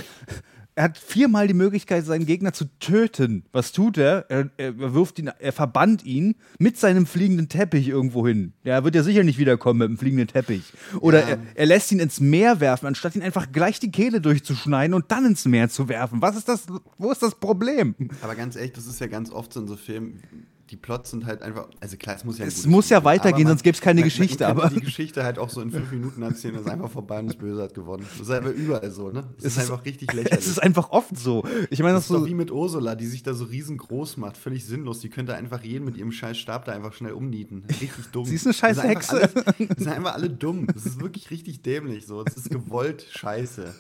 [0.81, 3.45] er hat viermal die Möglichkeit, seinen Gegner zu töten.
[3.53, 4.25] Was tut er?
[4.31, 8.55] Er, er wirft ihn, er verbannt ihn mit seinem fliegenden Teppich irgendwo hin.
[8.65, 10.73] Er wird ja sicher nicht wiederkommen mit dem fliegenden Teppich.
[11.01, 11.29] Oder Ja.
[11.29, 15.13] er, er lässt ihn ins Meer werfen, anstatt ihn einfach gleich die Kehle durchzuschneiden und
[15.13, 16.23] dann ins Meer zu werfen.
[16.23, 16.65] Was ist das?
[16.97, 17.95] Wo ist das Problem?
[18.23, 20.23] Aber ganz ehrlich, das ist ja ganz oft so in so Filmen.
[20.71, 23.53] Die Plots sind halt einfach, also klar, es muss ja Es muss ja weitergehen, man-
[23.55, 26.23] sonst gäb's keine man- Geschichte, Man aber- die Geschichte halt auch so in fünf Minuten
[26.23, 28.07] erzählen, das ist einfach vorbei und das Böse hat gewonnen.
[28.19, 29.25] Das ist einfach überall so, ne?
[29.39, 30.39] Es ist einfach richtig lächerlich.
[30.39, 31.45] Es ist einfach oft so.
[31.71, 32.27] Ich meine, Das das ist so.
[32.29, 35.01] wie mit Ursula, die sich da so riesengroß macht, völlig sinnlos.
[35.01, 37.65] Die könnte einfach jeden mit ihrem scheiß Stab da einfach schnell umnieten.
[37.69, 38.25] Richtig dumm.
[38.27, 39.31] Sie ist eine scheiß Das Hexe.
[39.59, 40.67] Die sind einfach alle dumm.
[40.73, 42.23] Das ist wirklich richtig dämlich so.
[42.23, 43.75] Das ist gewollt scheiße.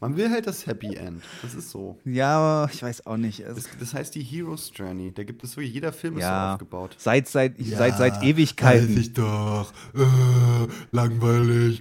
[0.00, 1.22] Man will halt das Happy End.
[1.42, 1.98] Das ist so.
[2.04, 3.40] Ja, aber ich weiß auch nicht.
[3.40, 5.12] Es, Das, das heißt die Hero's Journey.
[5.12, 6.94] Da gibt es wirklich, jeder Film ist so ja, aufgebaut.
[6.98, 8.98] seit, seit, seit, seit Ewigkeiten.
[8.98, 9.72] ich doch.
[9.94, 11.80] Äh, langweilig.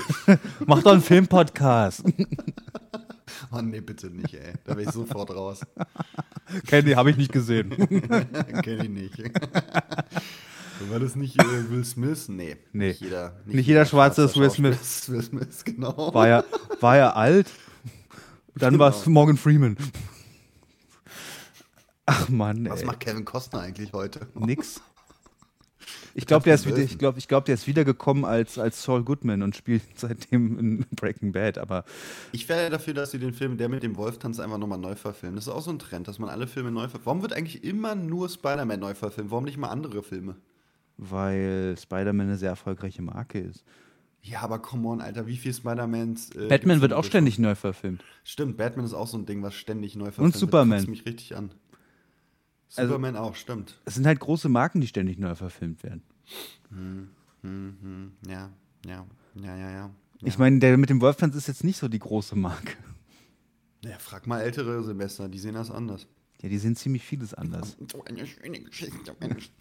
[0.66, 2.04] Mach doch einen Filmpodcast.
[3.52, 4.54] Oh nee, bitte nicht, ey.
[4.64, 5.60] Da wäre ich sofort raus.
[6.66, 7.70] Kenny, habe ich nicht gesehen.
[8.62, 9.18] Kenn ich nicht.
[10.90, 12.28] War das nicht äh, Will Smith?
[12.28, 12.56] Nee.
[12.72, 12.88] Nee.
[12.88, 16.12] Nicht jeder, Nicht jeder Schwarze ist Will ist Will Smith, genau.
[16.14, 16.44] War er,
[16.80, 17.46] war er alt?
[18.54, 19.14] Dann war es Genau.
[19.14, 19.76] Morgan Freeman.
[22.06, 24.26] Ach Mann, Was macht Kevin Costner eigentlich heute?
[24.34, 24.80] Nix.
[26.14, 28.82] Ich glaube, der, ist dachte, wieder- ich glaub, ich glaub, der ist wiedergekommen als, als
[28.82, 31.58] Saul Goodman und spielt seitdem in Breaking Bad.
[31.58, 31.84] Aber
[32.32, 35.36] Ich wäre dafür, dass sie den Film, der mit dem Wolf-Tanz, einfach nochmal neu verfilmen.
[35.36, 37.04] Das ist auch so ein Trend, dass man alle Filme neu verfilmt.
[37.06, 39.30] Warum wird eigentlich immer nur Spider-Man neu verfilmt?
[39.30, 40.36] Warum nicht mal andere Filme?
[40.98, 43.64] weil Spider-Man eine sehr erfolgreiche Marke ist.
[44.22, 46.30] Ja, aber come on, Alter, wie viel Spider-Mans.
[46.34, 48.02] Äh, Batman wird auch ständig neu verfilmt.
[48.24, 50.40] Stimmt, Batman ist auch so ein Ding, was ständig neu verfilmt wird.
[50.40, 50.78] Superman.
[50.78, 51.50] Kotzt mich richtig an.
[52.74, 53.80] Also- Superman auch, stimmt.
[53.84, 56.02] Es sind halt große Marken, die ständig neu verfilmt werden.
[56.70, 58.50] Mhm, ja,
[58.84, 59.90] ja, ja, ja, ja.
[60.22, 62.72] Ich meine, der mit dem Wolftanz ist jetzt nicht so die große Marke.
[63.84, 66.06] Ja, frag mal ältere Semester, die sehen das anders.
[66.42, 67.76] Ja, die sind ziemlich vieles anders.
[67.92, 69.50] So eine schöne Geschichte, Mensch.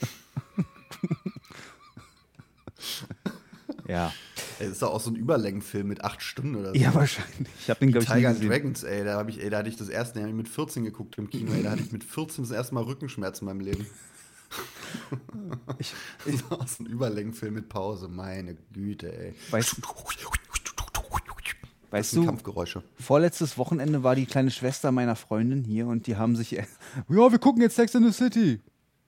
[3.88, 4.12] Ja.
[4.60, 6.76] Ey, das ist doch auch so ein Überlängenfilm mit acht Stunden oder so.
[6.76, 7.48] Ja, wahrscheinlich.
[7.60, 8.50] Ich habe den, glaube ich, Tiger and gesehen.
[8.50, 10.84] Dragons, ey, da, hab ich, ey, da hatte ich das erste, hab ich mit 14
[10.84, 13.66] geguckt im Kino, ey, da hatte ich mit 14 das erste Mal Rückenschmerzen in meinem
[13.66, 13.86] Leben.
[15.80, 15.94] Ich,
[16.26, 19.34] Das ist auch so ein Überlängenfilm mit Pause, meine Güte, ey.
[19.52, 19.76] Weißt,
[21.92, 22.84] weißt du, Kampfgeräusche.
[23.00, 26.52] vorletztes Wochenende war die kleine Schwester meiner Freundin hier und die haben sich.
[26.52, 26.64] Ja,
[27.08, 28.62] wir gucken jetzt Sex in the City.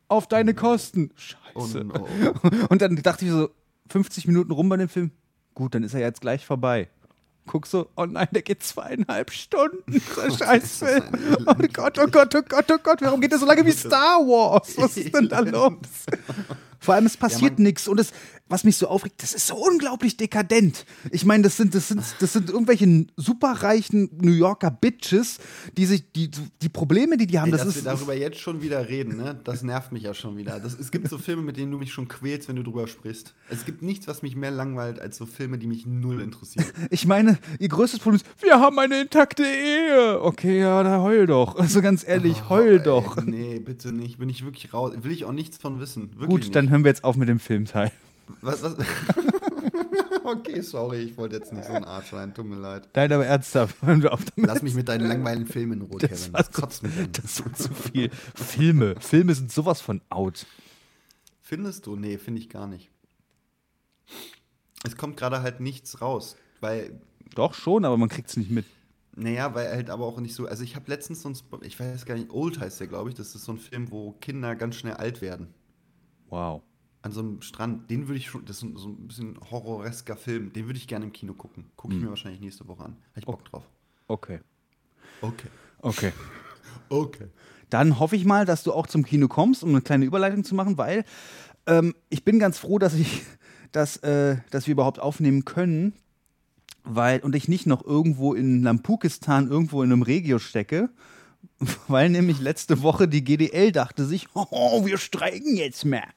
[0.09, 1.11] Auf deine Kosten.
[1.53, 1.83] Oh, Scheiße.
[1.83, 2.07] no.
[2.69, 3.49] Und dann dachte ich so,
[3.89, 5.11] 50 Minuten rum bei dem Film.
[5.57, 6.87] Gut, dann ist er jetzt gleich vorbei.
[7.47, 9.81] Guck so, oh nein, der geht zweieinhalb Stunden.
[9.91, 11.03] Dieser Scheißfilm.
[11.47, 14.19] Oh Gott, oh Gott, oh Gott, oh Gott, warum geht der so lange wie Star
[14.19, 14.77] Wars?
[14.77, 15.73] Was ist denn da los?
[16.79, 18.11] Vor allem, es passiert man- nichts und es,
[18.49, 20.85] was mich so aufregt, das ist so unglaublich dekadent.
[21.11, 25.39] Ich meine, das sind, das sind, das sind irgendwelche superreichen New Yorker Bitches,
[25.77, 26.29] die sich, die,
[26.61, 27.85] die Probleme, die die haben, Ey, das dass ist.
[27.85, 29.39] wir darüber jetzt schon wieder reden, ne?
[29.43, 30.59] Das nervt mich ja schon wieder.
[30.59, 33.33] Das, es gibt so Filme, mit denen du mich schon quälst, wenn du drüber sprichst.
[33.49, 36.65] Es gibt nichts, was mich mehr langweilt, als so Filme, die mich null interessieren.
[36.89, 40.21] Ich meine, ihr größtes Problem ist, wir haben eine intakte Ehe.
[40.21, 41.57] Okay, ja, da heul doch.
[41.67, 43.21] Also ganz ehrlich, heul Ey, doch.
[43.23, 44.19] Nee, bitte nicht.
[44.19, 44.93] Bin ich wirklich raus.
[45.01, 46.11] Will ich auch nichts von wissen.
[46.11, 46.55] Wirklich Gut, nicht.
[46.55, 47.91] dann hören wir jetzt auf mit dem Filmteil.
[48.41, 48.75] Was, was?
[50.23, 52.33] okay, sorry, ich wollte jetzt nicht so ein Arsch sein.
[52.33, 52.89] Tut mir leid.
[52.95, 54.47] Nein, aber ernsthaft, hören wir auf damit.
[54.49, 56.33] Lass mich mit deinen langweiligen Filmen in Ruhe, Das Kevin.
[56.33, 57.09] war so- Kotzt an.
[57.13, 58.09] Das ist zu viel.
[58.35, 58.95] Filme.
[58.99, 60.45] Filme sind sowas von out.
[61.41, 61.95] Findest du?
[61.95, 62.91] Nee, finde ich gar nicht.
[64.85, 66.35] Es kommt gerade halt nichts raus.
[66.59, 66.99] Weil,
[67.35, 68.65] Doch schon, aber man kriegt es nicht mit.
[69.15, 70.47] naja, weil halt aber auch nicht so.
[70.47, 71.37] Also, ich habe letztens so ein.
[71.61, 73.15] Ich weiß gar nicht, Old heißt der, glaube ich.
[73.15, 75.53] Das ist so ein Film, wo Kinder ganz schnell alt werden.
[76.29, 76.61] Wow.
[77.01, 77.89] An so einem Strand.
[77.89, 78.43] Den würde ich schon.
[78.45, 80.51] Das ist so- ein bisschen horroresker Film.
[80.53, 81.65] Den würde ich gerne im Kino gucken.
[81.75, 82.97] Gucke ich mir wahrscheinlich nächste Woche an.
[83.11, 83.63] Habe ich Bock drauf.
[84.07, 84.39] Okay.
[85.21, 85.47] Okay.
[85.81, 86.11] Okay.
[86.89, 87.27] Okay.
[87.69, 90.55] Dann hoffe ich mal, dass du auch zum Kino kommst, um eine kleine Überleitung zu
[90.55, 91.03] machen, weil
[91.65, 93.23] ähm, ich bin ganz froh, dass ich,
[93.73, 95.91] dass, äh, dass wir überhaupt aufnehmen können,
[96.85, 100.89] weil und ich nicht noch irgendwo in Lampukistan irgendwo in einem Regio stecke,
[101.89, 106.07] weil nämlich letzte Woche die GDL dachte sich, oh, wir streiken jetzt mehr.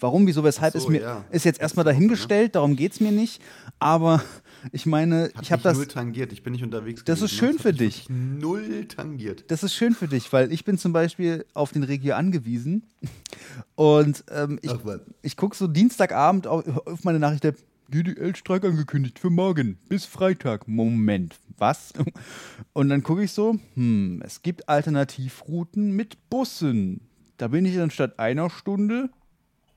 [0.00, 1.24] Warum, wieso, weshalb so, ist mir ja.
[1.30, 1.92] ist jetzt erstmal ne?
[1.92, 3.40] dahingestellt, darum geht es mir nicht.
[3.78, 4.22] Aber
[4.72, 5.76] ich meine, Hat ich habe das.
[5.76, 6.32] null tangiert.
[6.32, 7.04] Ich bin nicht unterwegs.
[7.04, 7.54] Das ist gewesen, schön ne?
[7.54, 8.06] Das für dich.
[8.08, 9.44] Null tangiert.
[9.48, 12.84] Das ist schön für dich, weil ich bin zum Beispiel auf den Regio angewiesen
[13.74, 17.54] und ähm, ich, Ach, ich gucke so Dienstagabend auf, auf meine Nachricht, der
[17.90, 20.66] GDL-Streik angekündigt für morgen bis Freitag.
[20.66, 21.92] Moment, was?
[22.72, 27.02] Und dann gucke ich so, hm, es gibt Alternativrouten mit Bussen.
[27.36, 29.10] Da bin ich dann statt einer Stunde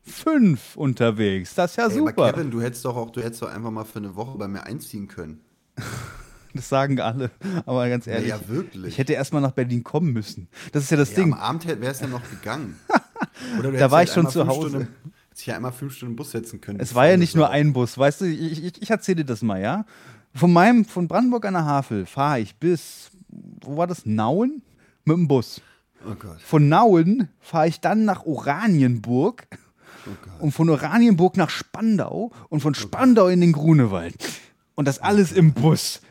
[0.08, 1.54] fünf unterwegs.
[1.56, 2.12] Das ist ja Ey, super.
[2.24, 4.48] aber Kevin, du hättest doch auch, du hättest doch einfach mal für eine Woche bei
[4.48, 5.42] mir einziehen können.
[6.54, 7.30] Das sagen alle.
[7.68, 8.88] Aber ganz ehrlich, ja, wirklich.
[8.88, 10.48] ich hätte erst mal nach Berlin kommen müssen.
[10.72, 11.34] Das ist ja das Ja, Ding.
[11.34, 12.80] am Abend wäre es ja noch gegangen.
[13.60, 14.70] Oder du Da war hättest ich schon zu Hause.
[14.70, 14.88] Stunden-
[15.30, 16.80] Hättest ja einmal fünf Stunden Bus setzen können.
[16.80, 19.44] Es war ja nicht nur ein Bus, weißt du, ich, ich, ich erzähle dir das
[19.44, 19.86] mal, ja.
[20.34, 23.12] Von meinem, von Brandenburg an der Havel fahre ich bis,
[23.62, 24.64] wo war das, Nauen?
[25.06, 25.62] Mit dem Bus.
[26.10, 26.42] Oh Gott.
[26.42, 29.48] Von Nauen fahre ich dann nach Oranienburg
[30.06, 34.16] Oh und von Oranienburg nach Spandau und von Spandau in den Grunewald.
[34.76, 36.02] Und das alles im Bus.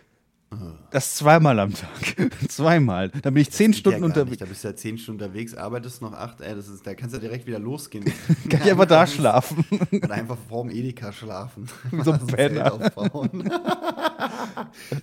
[0.91, 2.31] Das zweimal am Tag.
[2.49, 3.11] zweimal.
[3.11, 4.39] Dann bin ich zehn Geht Stunden ja unterwegs.
[4.39, 7.15] Da bist du ja zehn Stunden unterwegs, arbeitest noch acht, ey, das ist, da kannst
[7.15, 8.05] du ja direkt wieder losgehen.
[8.49, 9.65] Kann ich einfach da schlafen.
[9.93, 11.69] Oder einfach vorm Edeka schlafen.
[12.03, 12.79] So ein Penner.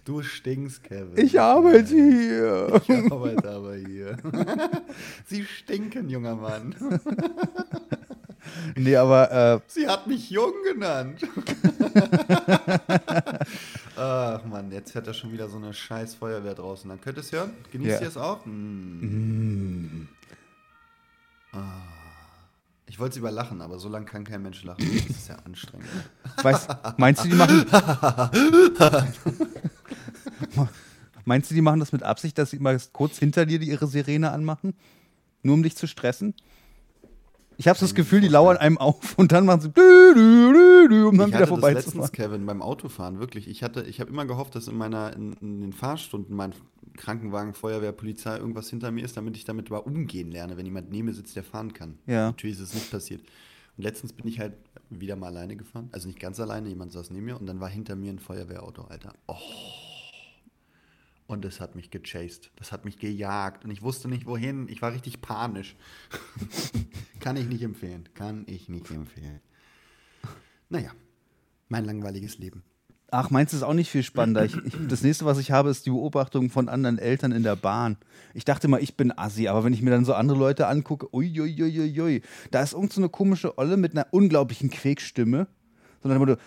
[0.06, 1.18] du stinkst, Kevin.
[1.18, 2.82] Ich arbeite hier.
[2.88, 4.18] Ich arbeite aber hier.
[5.26, 6.74] Sie stinken, junger Mann.
[8.76, 11.22] Nee, aber äh, Sie hat mich jung genannt.
[13.96, 16.90] Ach Mann, jetzt fährt da schon wieder so eine scheiß Feuerwehr draußen.
[16.90, 17.52] Dann könnt ihr es hören?
[17.72, 18.02] Genießt Ja.
[18.02, 18.46] ihr es auch?
[18.46, 20.08] Mm.
[21.52, 21.82] Ah.
[22.88, 24.86] Ich wollte es überlachen, aber so lange kann kein Mensch lachen.
[25.08, 25.88] Das ist ja anstrengend.
[26.44, 27.66] Weißt, meinst du, die machen.
[31.26, 34.32] meinst du, die machen das mit Absicht, dass sie mal kurz hinter dir ihre Sirene
[34.32, 34.76] anmachen?
[35.42, 36.36] Nur um dich zu stressen?
[37.58, 39.70] Ich habe so das Gefühl, die lauern einem auf und dann machen sie.
[39.70, 42.02] dü, dü, dü, dü, Um dann ich wieder hatte das vorbeizufahren.
[42.02, 43.48] letztens, Kevin, beim Autofahren, wirklich.
[43.48, 46.54] Ich hatte, ich habe immer gehofft, dass in meiner, in, in den Fahrstunden mein
[46.98, 50.92] Krankenwagen, Feuerwehr, Polizei irgendwas hinter mir ist, damit ich damit mal umgehen lerne, wenn jemand
[50.92, 51.98] neben mir sitzt, der fahren kann.
[52.06, 52.28] Ja.
[52.28, 53.22] Natürlich ist es nicht passiert.
[53.78, 54.54] Und letztens bin ich halt
[54.90, 55.90] wieder mal alleine gefahren.
[55.92, 58.84] Also nicht ganz alleine, jemand saß neben mir und dann war hinter mir ein Feuerwehrauto,
[58.84, 59.14] Alter.
[59.28, 59.36] Oh.
[61.26, 62.52] Und das hat mich gechased.
[62.58, 63.64] Das hat mich gejagt.
[63.64, 64.68] Und ich wusste nicht, wohin.
[64.68, 65.76] Ich war richtig panisch.
[67.20, 68.10] Kann ich nicht empfehlen.
[68.14, 69.40] Kann ich nicht empfehlen.
[70.70, 70.92] Naja,
[71.70, 72.64] mein langweiliges Leben.
[73.16, 74.44] Ach, meinst du, ist auch nicht viel spannender?
[74.44, 77.56] Ich, ich, das nächste, was ich habe, ist die Beobachtung von anderen Eltern in der
[77.56, 77.98] Bahn.
[78.34, 81.14] Ich dachte mal, ich bin assi, aber wenn ich mir dann so andere Leute angucke,
[81.14, 85.46] uiuiuiui, da ist irgend so eine komische Olle mit einer unglaublichen Quäkstimme.
[86.02, 86.42] Sondern immer so,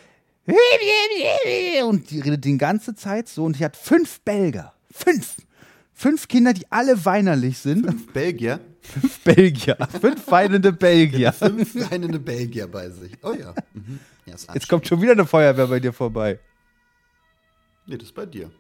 [1.84, 4.72] und die redet die ganze Zeit so und die hat fünf Belgier.
[4.90, 5.36] Fünf.
[5.92, 7.86] Fünf Kinder, die alle weinerlich sind.
[7.86, 8.60] Fünf Belgier.
[8.82, 9.76] Fünf Belgier.
[10.00, 11.32] Fünf weinende Belgier.
[11.32, 13.12] Fünf weinende Belgier bei sich.
[13.22, 13.54] Oh ja.
[13.72, 13.98] Mhm.
[14.26, 16.38] ja Jetzt kommt schon wieder eine Feuerwehr bei dir vorbei.
[17.86, 18.50] Nee, das ist bei dir.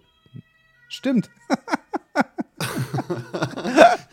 [0.88, 1.30] Stimmt.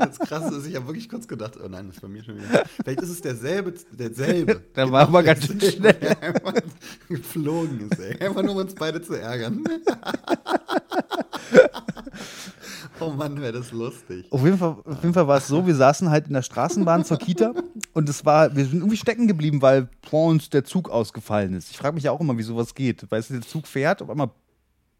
[0.05, 2.37] Das Krasse ist, ich habe wirklich kurz gedacht, oh nein, das ist bei mir schon
[2.37, 2.63] wieder.
[2.83, 4.61] Vielleicht ist es derselbe, derselbe.
[4.73, 6.53] Genau Da war aber ganz der einfach
[7.07, 8.19] geflogen ist, ey.
[8.19, 9.63] Einfach nur, um uns beide zu ärgern.
[12.99, 14.25] oh Mann, wäre das lustig.
[14.31, 17.05] Auf jeden, Fall, auf jeden Fall war es so, wir saßen halt in der Straßenbahn
[17.05, 17.53] zur Kita
[17.93, 21.71] und es war, wir sind irgendwie stecken geblieben, weil vor uns der Zug ausgefallen ist.
[21.71, 23.09] Ich frage mich ja auch immer, wie sowas geht.
[23.09, 24.31] Weißt du, der Zug fährt, auf einmal,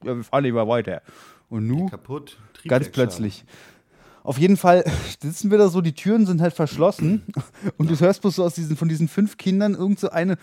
[0.03, 1.01] ja, wir fahren lieber weiter.
[1.49, 2.37] Und nu, Kaputt.
[2.67, 3.45] ganz plötzlich.
[4.23, 4.83] Auf jeden Fall
[5.21, 7.23] sitzen wir da so, die Türen sind halt verschlossen
[7.77, 10.37] und du hörst bloß so aus diesen, von diesen fünf Kindern irgend so eine,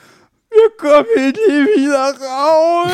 [0.51, 2.93] wir kommen hier nie wieder raus.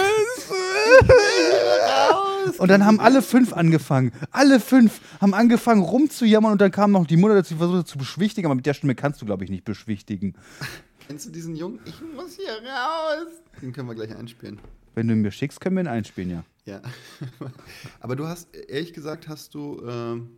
[2.59, 4.13] und dann haben alle fünf angefangen.
[4.31, 7.97] Alle fünf haben angefangen rumzujammern und dann kam noch die Mutter dazu, die versuchte zu
[7.97, 10.35] beschwichtigen, aber mit der Stimme kannst du, glaube ich, nicht beschwichtigen.
[11.07, 11.81] Kennst du diesen Jungen?
[11.87, 13.29] Ich muss hier raus.
[13.63, 14.61] Den können wir gleich einspielen.
[14.95, 16.45] Wenn du ihn mir schickst, können wir ihn einspielen, ja.
[16.67, 16.83] Ja.
[18.01, 20.31] Aber du hast, ehrlich gesagt, hast du, ähm,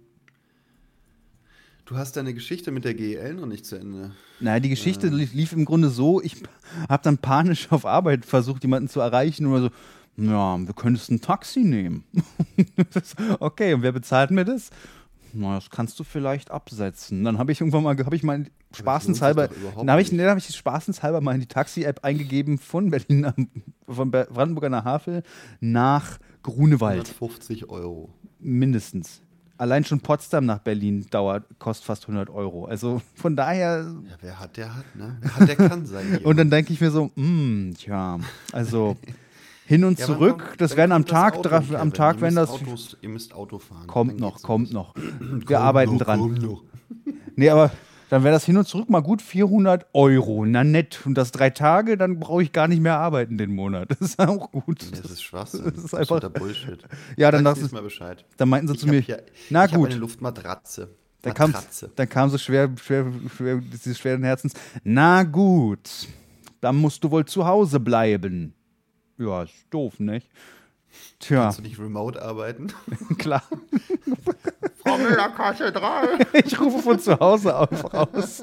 [1.88, 4.12] du hast deine Geschichte mit der GEL noch nicht zu Ende.
[4.40, 6.36] Naja, die Geschichte lief, lief im Grunde so, ich
[6.88, 9.70] habe dann panisch auf Arbeit versucht, jemanden zu erreichen und so,
[10.16, 12.04] ja, wir könntest ein Taxi nehmen.
[13.38, 14.70] Okay, und wer bezahlt mir das?
[15.32, 17.22] Na, das kannst du vielleicht absetzen.
[17.22, 20.48] Dann habe ich irgendwann mal, habe ich mal spaßenshalber, dann habe ich, dann hab ich
[20.48, 23.48] spaßenshalber mal in die Taxi-App eingegeben von Berlin,
[23.86, 25.22] von Brandenburg an der Havel
[25.60, 27.14] nach Grunewald.
[27.14, 28.12] 150 Euro.
[28.40, 29.22] Mindestens.
[29.58, 32.66] Allein schon Potsdam nach Berlin dauert, kostet fast 100 Euro.
[32.66, 35.18] Also von daher Ja, wer hat, der hat, ne?
[35.20, 36.18] Wer hat, der kann sein.
[36.24, 38.20] und dann denke ich mir so, mh, tja,
[38.52, 38.96] also
[39.66, 41.76] hin und Ja, zurück, kommt- das werden am kommt Tag, Auto, Kevin.
[41.76, 43.86] am Tag Ihr werden das, Autos, ihr müsst Auto fahren.
[43.88, 44.94] kommt noch, kommt los.
[44.94, 44.94] noch.
[45.48, 46.20] Wir arbeiten noch, dran.
[46.20, 46.62] Kommt noch.
[47.36, 47.70] Nee, aber
[48.10, 50.44] dann wäre das hin und zurück mal gut 400 Euro.
[50.46, 51.00] Na nett.
[51.04, 53.88] Und das drei Tage, dann brauche ich gar nicht mehr arbeiten den Monat.
[54.00, 54.86] Das ist auch gut.
[54.92, 55.64] Das ist Schwachsinn.
[55.74, 56.82] Das ist einfach- absoluter Bullshit.
[57.16, 58.24] Ja, dann dachte ich- Mal Bescheid.
[58.36, 59.90] Dann meinten sie Ich zu mir, hier, na ich gut.
[59.90, 60.88] eine Luftmatratze.
[61.22, 61.52] Dann kam,
[61.96, 64.54] dann kam so schwer, schwer, schwer, dieses schweren Herzens.
[64.84, 65.90] Na gut,
[66.60, 68.54] dann musst du wohl zu Hause bleiben.
[69.18, 70.28] Ja, ist doof, nicht?
[71.20, 72.68] Tja, Kannst du nicht remote arbeiten?
[73.18, 73.42] klar.
[74.84, 76.26] Frau Müller, Kasse 3.
[76.44, 78.42] Ich rufe von zu Hause auf aus.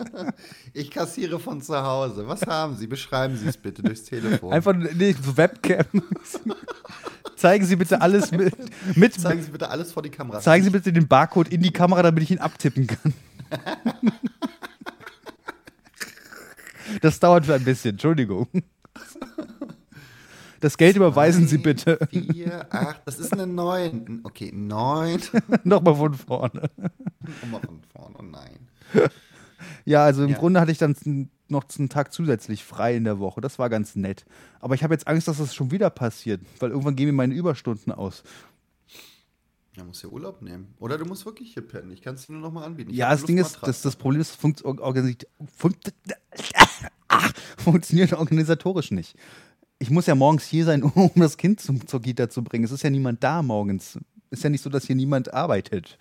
[0.73, 2.27] Ich kassiere von zu Hause.
[2.27, 2.87] Was haben Sie?
[2.87, 4.51] Beschreiben Sie es bitte durchs Telefon.
[4.53, 5.85] Einfach nee, Webcam.
[7.35, 8.53] Zeigen Sie bitte alles mit.
[8.95, 10.39] mit Zeigen Sie bitte alles vor die Kamera.
[10.39, 13.13] zeigen Sie bitte den Barcode in die Kamera, damit ich ihn abtippen kann.
[17.01, 18.47] Das dauert ein bisschen, Entschuldigung.
[20.59, 21.99] Das Geld überweisen Sie bitte.
[22.09, 24.21] 4, 8, das ist eine 9.
[24.23, 25.21] Okay, 9.
[25.63, 26.69] Nochmal von vorne.
[27.41, 28.67] Nochmal von vorne, oh nein.
[29.85, 30.37] Ja, also im Ja.
[30.37, 30.95] Grunde hatte ich dann
[31.47, 33.41] noch einen Tag zusätzlich frei in der Woche.
[33.41, 34.25] Das war ganz nett.
[34.59, 37.33] Aber ich habe jetzt Angst, dass das schon wieder passiert, weil irgendwann gehen mir meine
[37.35, 38.23] Überstunden aus.
[39.75, 40.73] Ja, musst ja Urlaub nehmen.
[40.79, 41.91] Oder du musst wirklich hier pennen.
[41.91, 42.91] Ich kann es dir nur noch mal anbieten.
[42.91, 45.93] Ich ja, das Ding ist, das, das Problem ist, funkt, organisiert, funkt,
[47.09, 49.15] ach, funktioniert organisatorisch nicht.
[49.79, 52.63] Ich muss ja morgens hier sein, um das Kind zum, zur Kita zu bringen.
[52.63, 53.99] Es ist ja niemand da morgens.
[54.29, 55.97] Ist ja nicht so, dass hier niemand arbeitet.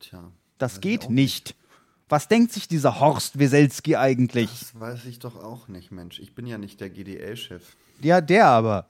[0.00, 0.30] Tja.
[0.58, 1.54] Das geht nicht.
[2.08, 4.48] Was denkt sich dieser Horst Weselski eigentlich?
[4.48, 6.20] Das weiß ich doch auch nicht, Mensch.
[6.20, 7.62] Ich bin ja nicht der GDL-Chef.
[8.00, 8.86] Ja, der aber.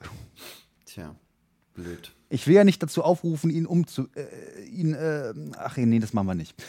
[0.85, 1.15] Tja,
[1.73, 2.11] blöd.
[2.29, 4.07] Ich will ja nicht dazu aufrufen, ihn umzu.
[4.13, 6.61] Äh, ihn, äh, ach nee, das machen wir nicht.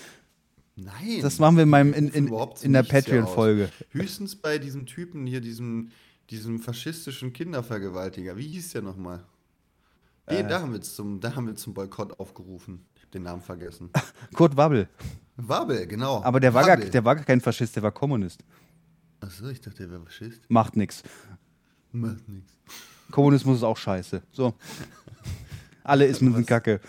[0.77, 1.20] Nein.
[1.20, 3.68] Das machen wir in, meinem, in, in, in der Patreon-Folge.
[3.90, 5.90] Höchstens bei diesem Typen hier, diesem,
[6.31, 8.37] diesem faschistischen Kindervergewaltiger.
[8.37, 9.25] Wie hieß der nochmal?
[10.27, 10.45] Äh.
[10.47, 12.85] Da, haben wir zum, da haben wir zum Boykott aufgerufen.
[12.95, 13.91] Ich hab den Namen vergessen.
[14.35, 14.88] Kurt Wabbel.
[15.37, 16.23] Wabel, genau.
[16.23, 16.91] Aber der war, gar, Wabbel.
[16.91, 18.45] der war gar kein Faschist, der war Kommunist.
[19.21, 20.43] Achso, ich dachte, der wäre Faschist.
[20.49, 21.03] Macht nix.
[21.93, 22.53] Macht nichts.
[23.11, 24.23] Kommunismus ist auch scheiße.
[24.31, 24.55] So.
[25.83, 26.81] Alle Ismen sind kacke.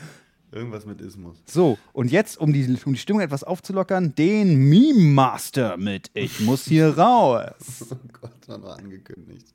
[0.51, 1.38] Irgendwas mit Ismus.
[1.45, 6.39] So, und jetzt, um die, um die Stimmung etwas aufzulockern, den Meme Master mit Ich
[6.39, 7.85] muss hier raus.
[7.91, 9.53] Oh Gott, war noch angekündigt.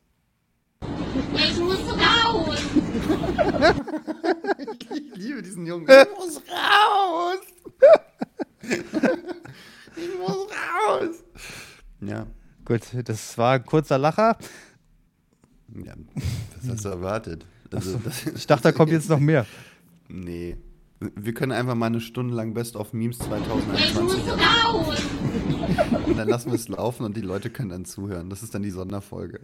[1.34, 2.58] Ich muss raus.
[4.88, 5.86] Ich liebe diesen Jungen.
[5.88, 7.38] Ich muss raus.
[9.96, 11.24] ich muss raus.
[12.02, 12.26] Ja.
[12.64, 14.36] Gut, das war ein kurzer Lacher.
[15.84, 15.94] ja.
[16.60, 17.44] Das hast du erwartet.
[17.72, 19.44] Also, das, Ich dachte, da kommt jetzt noch mehr.
[20.08, 20.56] Nee.
[21.14, 24.38] Wir können einfach mal eine Stunde lang Best of Memes Ich muss 2021 an.
[24.40, 25.02] raus.
[26.06, 28.30] Und dann lassen wir es laufen und die Leute können dann zuhören.
[28.30, 29.40] Das ist dann die Sonderfolge.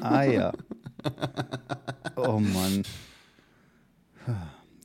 [0.00, 0.52] Ah ja.
[2.16, 2.82] Oh Mann.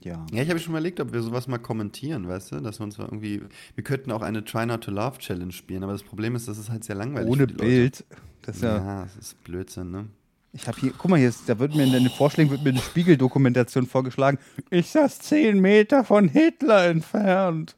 [0.02, 0.26] Ja.
[0.32, 2.60] Ja, ich habe schon überlegt, ob wir sowas mal kommentieren, weißt du?
[2.62, 3.42] Dass wir uns mal irgendwie.
[3.76, 6.58] Wir könnten auch eine Try Not to Love Challenge spielen, aber das Problem ist, das
[6.58, 7.30] ist halt sehr langweilig.
[7.30, 7.66] Ohne für die Leute.
[7.66, 8.06] Bild.
[8.44, 10.06] Das ist ja, Ja, das ist Blödsinn, ne?
[10.54, 12.72] Ich habe hier, guck mal, hier ist, da wird mir in den Vorschlägen wird mir
[12.72, 14.40] eine Spiegeldokumentation vorgeschlagen.
[14.70, 17.76] Ich saß zehn Meter von Hitler entfernt.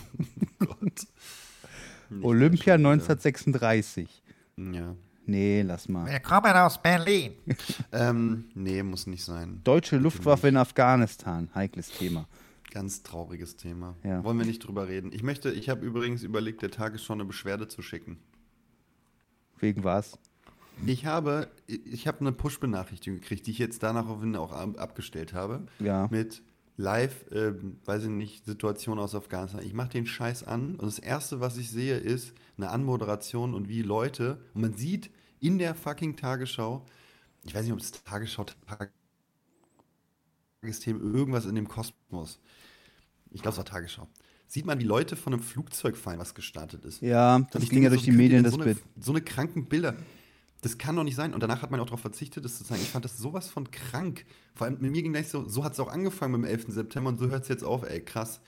[0.58, 0.80] Gott.
[2.10, 4.22] Nicht Olympia mehr schon 1936.
[4.56, 4.78] wieder.
[4.78, 4.96] Ja.
[5.26, 6.06] Nee, lass mal.
[6.06, 7.32] Willkommen aus Berlin.
[7.92, 9.60] Ähm, nee, muss nicht sein.
[9.62, 11.48] Deutsche Luftwaffe in Afghanistan.
[11.54, 12.26] Heikles Thema.
[12.72, 13.96] Ganz trauriges Thema.
[14.02, 14.24] Ja.
[14.24, 15.12] Wollen wir nicht drüber reden.
[15.12, 18.18] Ich möchte, ich habe übrigens überlegt, der Tagesschau eine Beschwerde zu schicken.
[19.58, 20.18] Wegen was?
[20.86, 25.66] Ich habe, ich habe eine Push-Benachrichtigung gekriegt, die ich jetzt danach auch ab- abgestellt habe.
[25.78, 26.08] Ja.
[26.10, 26.42] Mit
[26.76, 29.62] live, ähm, weiß ich nicht, Situation aus Afghanistan.
[29.64, 33.68] Ich mache den Scheiß an und das erste, was ich sehe, ist eine Anmoderation und
[33.68, 35.10] wie Leute, und man sieht
[35.40, 36.84] in der fucking Tagesschau,
[37.44, 38.46] ich weiß nicht, ob es Tagesschau,
[40.62, 42.40] Tagesthemen, irgendwas in dem Kosmos.
[43.30, 44.08] Ich glaube, es war Tagesschau.
[44.46, 47.00] Sieht man, wie Leute von einem Flugzeug fallen, was gestartet ist.
[47.02, 48.84] Ja, das ich ging ja durch so, die Medien, denn das so eine, Bild.
[49.00, 49.96] So eine kranken Bilder.
[50.64, 51.34] Das kann doch nicht sein.
[51.34, 52.80] Und danach hat man auch darauf verzichtet, das zu zeigen.
[52.82, 54.24] Ich fand das sowas von krank.
[54.54, 56.66] Vor allem mit mir ging gleich so, so hat es auch angefangen mit dem 11.
[56.68, 58.40] September und so hört es jetzt auf, ey, krass.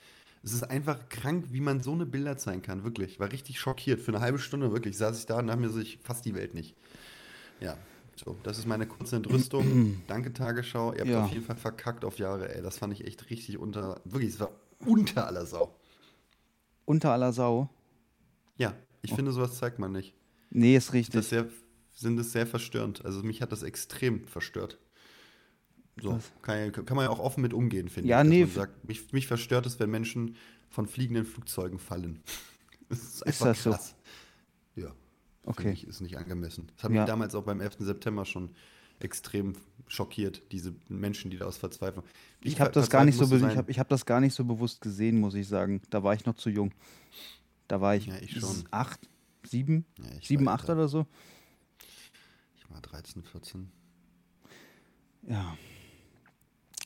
[0.43, 3.13] Es ist einfach krank, wie man so eine Bilder zeigen kann, wirklich.
[3.13, 4.01] Ich war richtig schockiert.
[4.01, 6.35] Für eine halbe Stunde, wirklich, saß ich da und dachte mir so, ich fass die
[6.35, 6.75] Welt nicht.
[7.61, 7.77] Ja,
[8.17, 10.03] so, das ist meine kurze Entrüstung.
[10.07, 10.95] Danke, Tagesschau.
[10.95, 11.25] Ihr habt Ja.
[11.25, 12.63] auf jeden Fall verkackt auf Jahre, ey.
[12.63, 14.51] Das fand ich echt richtig unter, wirklich, es war
[14.87, 15.75] unter aller Sau.
[16.87, 17.69] Unter aller Sau.
[18.57, 19.17] Ja, ich Oh.
[19.17, 20.15] finde, sowas zeigt man nicht.
[20.49, 21.21] Nee, ist Das richtig.
[21.21, 21.47] ist sehr,
[21.97, 23.05] sind es sehr verstörend.
[23.05, 24.79] Also mich hat das extrem verstört.
[26.01, 28.29] So, kann, ja- kann man ja auch offen mit umgehen, finde Ja, ich.
[28.29, 30.37] dass nee, sagt, mich, mich verstört es, wenn Menschen
[30.69, 32.23] von fliegenden Flugzeugen fallen.
[32.89, 33.71] Das ist einfach das so?
[33.71, 33.95] krass.
[34.77, 34.93] Ja.
[35.45, 35.73] Okay.
[35.73, 36.69] Ich, ist nicht angemessen.
[36.77, 37.01] Das hat Ja.
[37.01, 37.79] mich damals auch beim 11.
[37.81, 38.51] September schon
[39.01, 39.55] extrem
[39.89, 42.05] schockiert, diese Menschen, die da aus Verzweiflung.
[42.43, 44.81] Ich habe das gar nicht so, ich hab, ich hab das gar nicht so bewusst
[44.83, 45.83] gesehen, muss ich sagen.
[45.91, 46.71] Da war ich noch zu jung.
[47.67, 48.63] Da war ich, Ja, ich schon.
[48.71, 49.01] acht,
[49.45, 51.07] sieben, Ja, ich sieben, acht oder so.
[52.77, 53.71] War 13, 14.
[55.29, 55.57] Ja.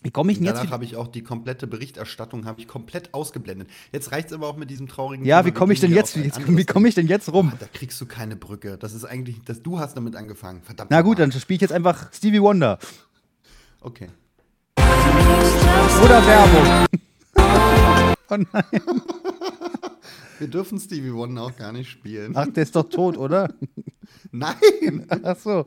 [0.04, 3.12] Wie komme ich denn jetzt Danach habe ich auch die komplette Berichterstattung habe ich komplett
[3.12, 3.68] ausgeblendet.
[3.90, 5.46] Jetzt reicht es aber auch mit diesem traurigen Ja, Thema.
[5.52, 7.50] wie komme ich denn jetzt, jetzt wie komme ich denn jetzt rum?
[7.52, 8.78] Ah, Da kriegst du keine Brücke.
[8.78, 10.62] Das ist eigentlich, das, du hast damit angefangen.
[10.62, 10.92] Verdammt.
[10.92, 11.30] Na gut, nochmal.
[11.32, 12.78] dann spiele ich jetzt einfach Stevie Wonder.
[13.80, 14.10] Okay.
[14.76, 16.86] Oder Werbung.
[18.32, 18.64] Oh nein.
[20.40, 22.32] Wir dürfen Stevie Wonder auch gar nicht spielen.
[22.34, 23.52] Ach, der ist doch tot, oder?
[24.32, 25.06] Nein!
[25.22, 25.64] Ach so.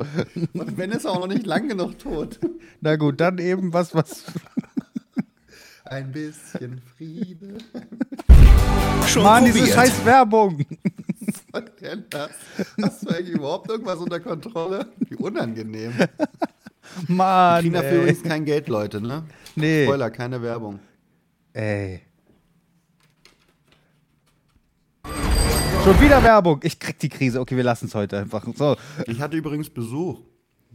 [0.53, 2.39] Und wenn ist er auch noch nicht lang genug tot.
[2.81, 4.23] Na gut, dann eben was, was.
[5.85, 7.59] Ein bisschen Friede.
[9.05, 9.75] Schon Mann, diese probiert.
[9.75, 10.65] scheiß Werbung.
[11.51, 12.31] Was denn das?
[12.81, 14.87] Hast du eigentlich überhaupt irgendwas unter Kontrolle?
[15.07, 15.93] Wie unangenehm.
[17.07, 17.71] Mann.
[17.71, 17.97] dafür Ey.
[17.99, 19.23] übrigens kein Geld, Leute, ne?
[19.55, 19.85] Nee.
[19.85, 20.79] Spoiler, keine Werbung.
[21.53, 22.01] Ey.
[25.83, 26.61] Schon wieder Werbung.
[26.63, 27.41] Ich krieg die Krise.
[27.41, 28.45] Okay, wir lassen es heute einfach.
[28.55, 28.77] So.
[29.05, 30.21] Ich hatte übrigens Besuch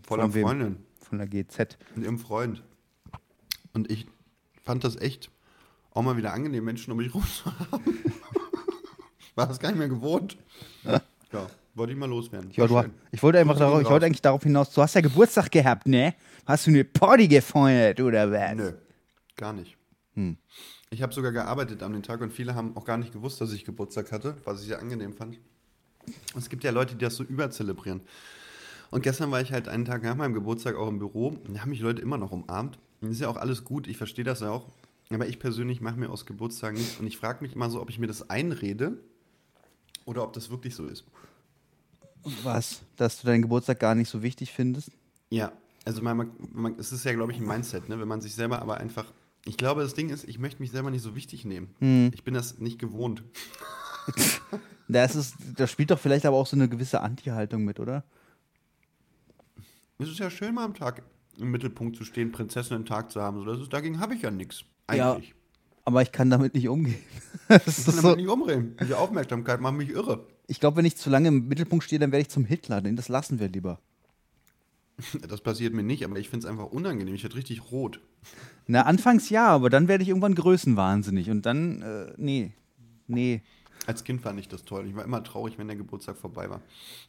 [0.07, 0.47] von einer Von wem?
[0.47, 0.77] Freundin.
[1.01, 1.79] Von der GZ.
[1.95, 2.63] mit ihrem Freund.
[3.73, 4.07] Und ich
[4.65, 5.31] fand das echt
[5.93, 7.99] auch mal wieder angenehm, Menschen um mich rum zu haben.
[9.35, 10.37] War das gar nicht mehr gewohnt.
[10.85, 11.01] Ja,
[11.75, 12.51] wollte ich mal loswerden.
[12.53, 14.71] Ja, du, ich wollte einfach darauf, ich wollte eigentlich darauf hinaus.
[14.75, 16.15] Du hast ja Geburtstag gehabt, ne?
[16.45, 18.55] Hast du eine Party gefeiert oder was?
[18.55, 18.73] Nö,
[19.37, 19.75] gar nicht.
[20.15, 20.37] Hm.
[20.91, 23.53] Ich habe sogar gearbeitet an dem Tag und viele haben auch gar nicht gewusst, dass
[23.53, 25.39] ich Geburtstag hatte, was ich sehr angenehm fand.
[26.35, 28.01] Und es gibt ja Leute, die das so überzelebrieren.
[28.91, 31.61] Und gestern war ich halt einen Tag nach meinem Geburtstag auch im Büro und da
[31.61, 32.79] haben mich Leute immer noch umarmt.
[33.01, 34.67] Und ist ja auch alles gut, ich verstehe das ja auch.
[35.11, 37.91] Aber ich persönlich mache mir aus Geburtstagen nichts und ich frage mich immer so, ob
[37.91, 38.99] ich mir das einrede
[40.05, 41.05] oder ob das wirklich so ist.
[42.43, 42.81] Was?
[42.97, 44.91] Dass du deinen Geburtstag gar nicht so wichtig findest?
[45.31, 45.53] Ja,
[45.85, 47.99] also man, man, es ist ja, glaube ich, ein Mindset, ne?
[47.99, 49.07] wenn man sich selber aber einfach.
[49.45, 51.75] Ich glaube, das Ding ist, ich möchte mich selber nicht so wichtig nehmen.
[51.79, 52.11] Hm.
[52.15, 53.23] Ich bin das nicht gewohnt.
[54.91, 58.05] Das, ist, das spielt doch vielleicht aber auch so eine gewisse Anti-Haltung mit, oder?
[59.99, 61.03] Es ist ja schön, mal am Tag
[61.39, 63.39] im Mittelpunkt zu stehen, Prinzessin im Tag zu haben.
[63.39, 64.65] So, das ist, dagegen habe ich ja nichts.
[64.93, 65.13] Ja.
[65.13, 65.35] Eigentlich.
[65.85, 66.99] Aber ich kann damit nicht umgehen.
[67.51, 68.77] Ich kann so, damit nicht umreden.
[68.79, 70.27] Diese Aufmerksamkeit macht mich irre.
[70.49, 72.83] ich glaube, wenn ich zu lange im Mittelpunkt stehe, dann werde ich zum Hitler.
[72.83, 73.81] Den das lassen wir lieber.
[75.29, 77.15] Das passiert mir nicht, aber ich finde es einfach unangenehm.
[77.15, 78.01] Ich werde richtig rot.
[78.67, 81.31] Na, anfangs ja, aber dann werde ich irgendwann größenwahnsinnig.
[81.31, 82.53] Und dann, äh, nee.
[83.07, 83.43] Nee.
[83.87, 84.87] Als Kind fand ich das toll.
[84.87, 86.61] Ich war immer traurig, wenn der Geburtstag vorbei war.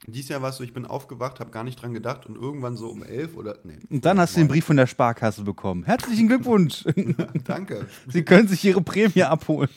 [0.07, 2.77] Dieses Jahr war es so, ich bin aufgewacht, habe gar nicht dran gedacht und irgendwann
[2.77, 3.57] so um elf oder.
[3.63, 3.79] Nee.
[3.89, 5.83] Und dann hast du den Brief von der Sparkasse bekommen.
[5.83, 6.85] Herzlichen Glückwunsch.
[7.43, 7.87] Danke.
[8.07, 9.69] Sie können sich Ihre Prämie abholen.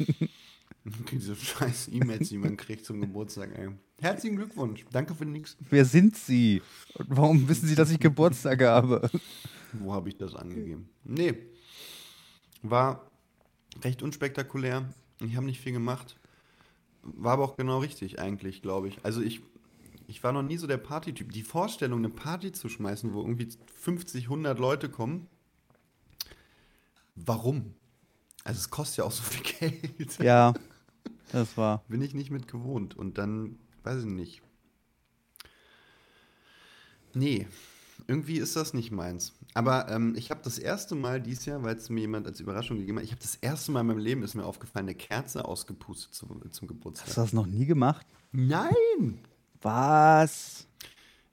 [1.10, 3.70] Diese scheiß E-Mails, die man kriegt zum Geburtstag, ey.
[4.02, 4.84] Herzlichen Glückwunsch.
[4.90, 5.56] Danke für nichts.
[5.70, 6.60] Wer sind Sie?
[6.94, 9.08] Und warum wissen Sie, dass ich Geburtstag habe?
[9.74, 10.88] Wo habe ich das angegeben?
[11.04, 11.34] Nee.
[12.62, 13.08] War
[13.84, 14.92] recht unspektakulär.
[15.20, 16.16] Ich habe nicht viel gemacht.
[17.04, 18.98] War aber auch genau richtig, eigentlich, glaube ich.
[19.04, 19.40] Also ich,
[20.08, 21.30] ich war noch nie so der Partytyp.
[21.30, 25.28] Die Vorstellung, eine Party zu schmeißen, wo irgendwie 50, 100 Leute kommen.
[27.14, 27.74] Warum?
[28.42, 30.18] Also es kostet ja auch so viel Geld.
[30.18, 30.54] Ja,
[31.30, 31.84] das war.
[31.86, 32.96] Bin ich nicht mit gewohnt.
[32.96, 34.42] Und dann, weiß ich nicht.
[37.14, 37.46] Nee,
[38.06, 39.32] irgendwie ist das nicht meins.
[39.54, 42.78] Aber ähm, ich habe das erste Mal dieses Jahr, weil es mir jemand als Überraschung
[42.78, 45.44] gegeben hat, ich habe das erste Mal in meinem Leben, ist mir aufgefallen, eine Kerze
[45.44, 47.08] ausgepustet zum, zum Hast Geburtstag.
[47.08, 48.06] du das noch nie gemacht?
[48.32, 49.20] Nein!
[49.60, 50.66] Was?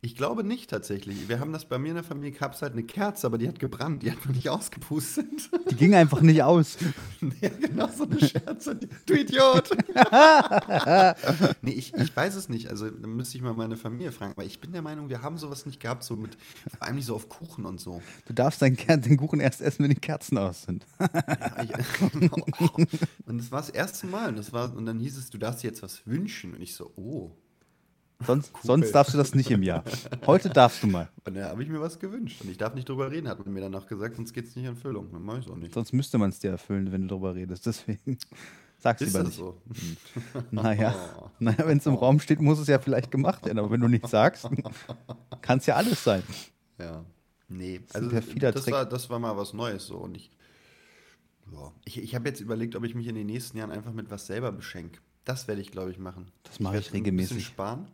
[0.02, 1.28] Ich glaube nicht tatsächlich.
[1.28, 3.50] Wir haben das bei mir in der Familie, gab es halt eine Kerze, aber die
[3.50, 5.50] hat gebrannt, die hat noch nicht ausgepustet.
[5.70, 6.78] Die ging einfach nicht aus.
[7.42, 8.80] ja, genau so eine Scherze.
[9.06, 9.72] Du Idiot!
[11.62, 12.70] nee, ich, ich weiß es nicht.
[12.70, 14.32] Also, da müsste ich mal meine Familie fragen.
[14.32, 16.38] Aber ich bin der Meinung, wir haben sowas nicht gehabt, so mit,
[16.78, 18.02] vor allem nicht so auf Kuchen und so.
[18.26, 20.86] Du darfst deinen den Kuchen erst essen, wenn die Kerzen aus sind.
[21.60, 22.02] Ja, ich,
[23.26, 24.30] und das war das erste Mal.
[24.30, 26.54] Und, das war, und dann hieß es, du darfst dir jetzt was wünschen.
[26.54, 27.32] Und ich so, oh.
[28.26, 29.84] Sonst, sonst darfst du das nicht im Jahr.
[30.26, 31.08] Heute darfst du mal.
[31.26, 32.42] Und da habe ich mir was gewünscht.
[32.42, 34.66] Und ich darf nicht drüber reden, hat man mir danach gesagt, sonst geht es nicht
[34.66, 35.10] in Erfüllung.
[35.14, 35.74] Dann mache ich es auch nicht.
[35.74, 37.66] Sonst müsste man es dir erfüllen, wenn du darüber redest.
[37.66, 38.18] Deswegen
[38.78, 39.38] sag's lieber das nicht.
[39.38, 39.62] so?
[40.52, 40.94] Naja,
[41.40, 43.58] naja wenn es im Raum steht, muss es ja vielleicht gemacht werden.
[43.58, 44.50] Aber wenn du nichts sagst,
[45.42, 46.24] kann es ja alles sein.
[46.78, 47.06] Ja.
[47.48, 48.74] Nee, also ein perfider das Trick.
[48.74, 49.96] war, das war mal was Neues so.
[49.98, 50.30] Und ich,
[51.86, 54.28] ich, ich habe jetzt überlegt, ob ich mich in den nächsten Jahren einfach mit was
[54.28, 55.00] selber beschenke.
[55.26, 56.32] Das werde ich, glaube ich, machen.
[56.44, 57.38] Das mache ich Ein regelmäßig.
[57.38, 57.88] bisschen sparen.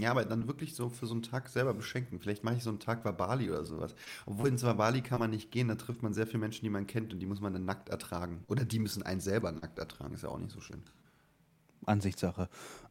[0.00, 2.20] Ja, aber dann wirklich so für so einen Tag selber beschenken.
[2.20, 3.94] Vielleicht mache ich so einen Tag Wabali oder sowas.
[4.26, 6.86] Obwohl ins Wabali kann man nicht gehen, da trifft man sehr viele Menschen, die man
[6.86, 8.44] kennt und die muss man dann nackt ertragen.
[8.48, 10.82] Oder die müssen einen selber nackt ertragen, ist ja auch nicht so schön.
[11.86, 12.48] Ansichtssache.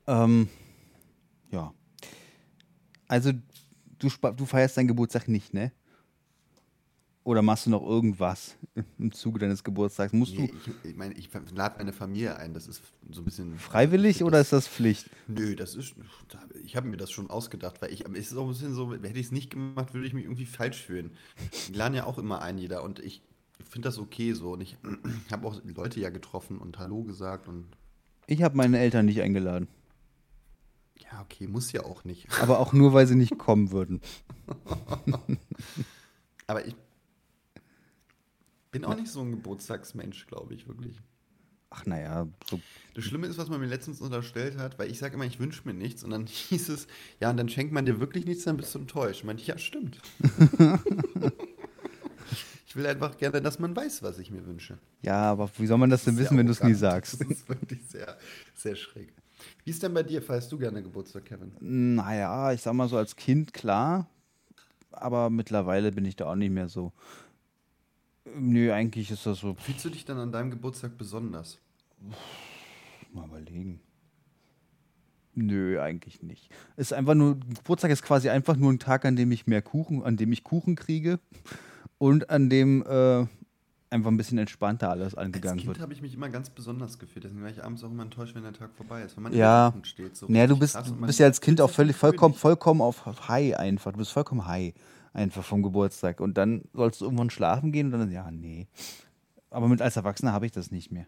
[0.07, 0.49] Ähm,
[1.51, 1.73] ja.
[3.07, 3.31] Also,
[3.99, 5.71] du, du feierst deinen Geburtstag nicht, ne?
[7.27, 8.55] Oder machst du noch irgendwas
[8.97, 10.13] im Zuge deines Geburtstags?
[10.13, 13.25] Musst Nee, du ich, ich meine, ich lade meine Familie ein, das ist so ein
[13.25, 13.59] bisschen.
[13.59, 15.09] freiwillig oder ist das Pflicht?
[15.27, 15.93] Nö, das ist.
[16.63, 18.05] Ich habe mir das schon ausgedacht, weil ich.
[18.05, 20.23] aber Es ist auch ein bisschen so, hätte ich es nicht gemacht, würde ich mich
[20.23, 21.11] irgendwie falsch fühlen.
[21.67, 22.81] Die laden ja auch immer ein, jeder.
[22.81, 23.21] Und ich
[23.69, 24.53] finde das okay so.
[24.53, 24.77] Und ich
[25.29, 27.49] habe auch Leute ja getroffen und Hallo gesagt.
[27.49, 27.65] Und
[28.27, 29.67] Ich habe meine Eltern nicht eingeladen.
[30.97, 32.29] ja, okay, muss ja auch nicht.
[32.41, 33.99] Aber auch nur, weil sie nicht kommen würden.
[36.47, 36.73] Aber ich
[38.71, 41.01] bin auch nicht so ein Geburtstagsmensch, glaube ich, wirklich.
[41.69, 42.61] Ach naja, so
[42.95, 45.63] Das Schlimme ist, was man mir letztens unterstellt hat, weil ich sage immer, ich wünsche
[45.65, 46.87] mir nichts und dann hieß es,
[47.19, 49.19] ja, und dann schenkt man dir wirklich nichts, dann bist du enttäuscht.
[49.19, 49.99] Ich meinte, ja, stimmt.
[52.67, 54.77] ich will einfach gerne, dass man weiß, was ich mir wünsche.
[55.01, 57.19] Ja, aber wie soll man das denn Sehr wissen, wenn du es nie sagst?
[57.19, 58.17] Das ist wirklich sehr,
[58.55, 59.13] sehr schräg.
[59.65, 60.21] Wie ist denn bei dir?
[60.21, 61.51] Feierst du gerne Geburtstag, Kevin?
[61.59, 64.09] Naja, ich sag mal so als Kind klar,
[64.91, 66.93] aber mittlerweile bin ich da auch nicht mehr so.
[68.35, 69.55] Nö, eigentlich ist das so.
[69.55, 71.59] Fühlst du dich dann an deinem Geburtstag besonders?
[73.13, 73.79] Mal überlegen.
[75.33, 76.49] Nö, eigentlich nicht.
[76.77, 80.03] Ist einfach nur, Geburtstag ist quasi einfach nur ein Tag, an dem ich mehr Kuchen,
[80.03, 81.19] an dem ich Kuchen kriege
[81.99, 83.25] und an dem äh,
[83.91, 85.79] einfach ein bisschen entspannter alles Als angegangen Kind wird.
[85.79, 87.25] habe ich mich immer ganz besonders gefühlt.
[87.25, 89.15] Deswegen war ich abends auch immer enttäuscht, wenn der Tag vorbei ist.
[89.15, 89.73] Wenn man Ja.
[89.83, 90.15] steht.
[90.15, 93.57] So Naja, du bist, du bist ja als Kind auch völlig, vollkommen, vollkommen auf High
[93.57, 93.91] einfach.
[93.91, 94.73] Du bist vollkommen high
[95.17, 96.21] einfach vom Geburtstag.
[96.21, 98.67] Und dann sollst du irgendwann schlafen gehen und dann, ja, nee.
[99.49, 101.07] Aber mit als Erwachsener habe ich das nicht mehr.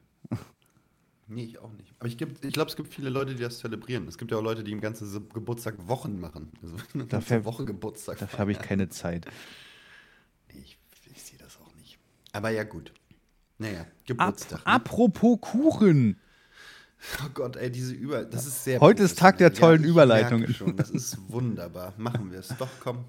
[1.27, 1.93] Nee, ich auch nicht.
[1.99, 4.07] Aber ich, ich glaube, es gibt viele Leute, die das zelebrieren.
[4.07, 6.51] Es gibt ja auch Leute, die im ganzen Geburtstag Wochen machen.
[6.63, 8.17] Also eine Dafür- Woche Geburtstag.
[8.17, 9.25] Dafür habe ich keine Zeit.
[10.51, 10.79] Nee, ich,
[11.15, 11.99] ich sehe das auch nicht.
[12.31, 12.91] Aber ja, gut.
[13.59, 14.59] Naja, Geburtstag.
[14.59, 14.65] ne?
[14.65, 16.17] apropos Kuchen.
[17.23, 18.25] Oh Gott, ey, diese Über...
[18.25, 19.77] Das ist sehr Heute ist Tag der professionell.
[19.77, 20.75] tollen ich Überleitungen.
[20.75, 21.93] Das ist wunderbar.
[21.97, 22.47] Machen wir es.
[22.57, 23.05] Doch, komm.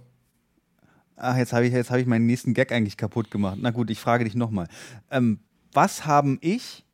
[1.22, 3.58] Ach, jetzt habe ich, jetzt habe ich meinen nächsten Gag eigentlich kaputt gemacht.
[3.60, 4.68] Na gut, ich frage dich nochmal.
[5.10, 5.40] Ähm,
[5.72, 6.84] was haben ich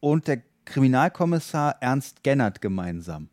[0.00, 3.28] und der Kriminalkommissar Ernst Gennert gemeinsam?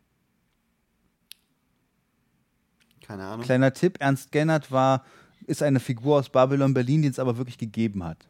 [3.02, 3.44] Keine Ahnung.
[3.44, 5.04] Kleiner Tipp, Ernst Gennert war,
[5.46, 8.28] ist eine Figur aus Babylon Berlin, die es aber wirklich gegeben hat.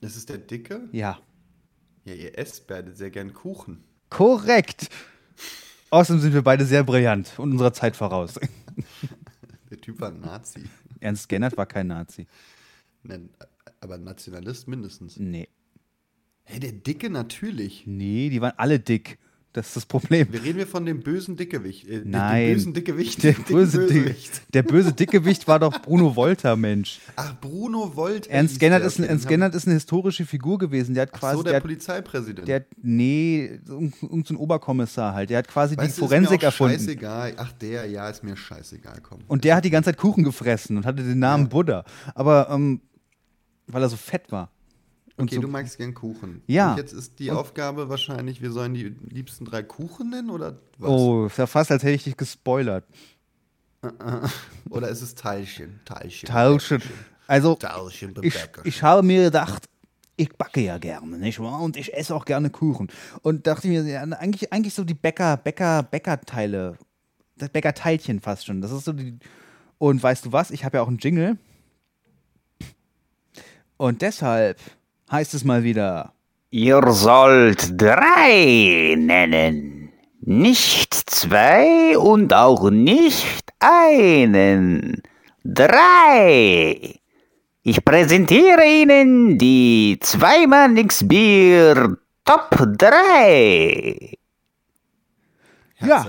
[0.00, 0.88] Das ist der Dicke?
[0.92, 1.18] Ja,
[2.04, 3.82] Ja, ihr esst beide sehr gern Kuchen.
[4.10, 4.88] korrekt.
[5.90, 8.38] Außerdem sind wir beide sehr brillant und unserer Zeit voraus.
[9.72, 10.64] Der Typ war ein Nazi.
[11.00, 12.26] Ernst Gennert war kein Nazi.
[13.04, 13.30] Nein,
[13.80, 15.16] aber Nationalist mindestens.
[15.16, 15.48] Nee.
[16.44, 17.86] Hey, der Dicke natürlich.
[17.86, 19.18] Nee, die waren alle dick.
[19.54, 20.28] Das ist das Problem.
[20.32, 21.86] Wir reden wir von dem bösen Dickewicht.
[21.86, 22.46] Äh, Nein.
[22.46, 23.22] Dem bösen Dickewicht.
[23.22, 24.42] Der böse, Dick, Bösewicht.
[24.54, 27.00] der böse Dickewicht war doch Bruno Wolter, Mensch.
[27.16, 28.28] Ach, Bruno Volt.
[28.28, 30.94] Ernst Gennert, ist, ein- Ernst Gennert ist eine historische Figur gewesen.
[30.94, 32.48] Der hat Ach quasi, so, der, der Polizeipräsident.
[32.48, 35.28] der nee, irgendein irgend so Oberkommissar halt.
[35.28, 36.78] Der hat quasi Weißt die du, Forensik ist mir auch erfunden.
[36.78, 37.32] Scheißegal.
[37.36, 39.18] Ach, der, ja, ist mir scheißegal, komm.
[39.28, 41.48] Und der hat die ganze Zeit Kuchen gefressen und hatte den Namen Ja.
[41.50, 41.84] Buddha.
[42.14, 42.80] Aber ähm,
[43.66, 44.50] weil er so fett war.
[45.16, 46.42] Und okay, so, du magst gern Kuchen.
[46.46, 46.72] Ja.
[46.72, 50.90] Und jetzt ist die Aufgabe wahrscheinlich, wir sollen die liebsten drei Kuchen nennen oder was?
[50.90, 52.84] oh, ist ja fast, als hätte ich dich gespoilert.
[54.70, 55.80] Oder ist es Teilchen?
[55.84, 56.28] Teilchen.
[56.28, 56.82] Teilchen.
[57.26, 59.68] Also, Teilchen ich, ich habe mir gedacht,
[60.16, 61.60] ich backe ja gerne, nicht wahr?
[61.60, 62.88] Und ich esse auch gerne Kuchen.
[63.22, 66.78] Und dachte mir, ja, eigentlich, eigentlich so die Bäcker, Bäcker, Bäckerteile,
[67.36, 68.60] das Bäckerteilchen fast schon.
[68.60, 69.18] Das ist so die.
[69.78, 70.50] Und weißt du was?
[70.50, 71.38] Ich habe ja auch einen Jingle.
[73.78, 74.60] Und deshalb
[75.12, 76.14] heißt es mal wieder.
[76.50, 79.92] Ihr sollt drei nennen.
[80.20, 85.02] Nicht zwei und auch nicht einen.
[85.44, 86.96] Drei.
[87.62, 94.14] Ich präsentiere Ihnen die Zweimann X-Bier Top 3.
[95.80, 96.06] Ja.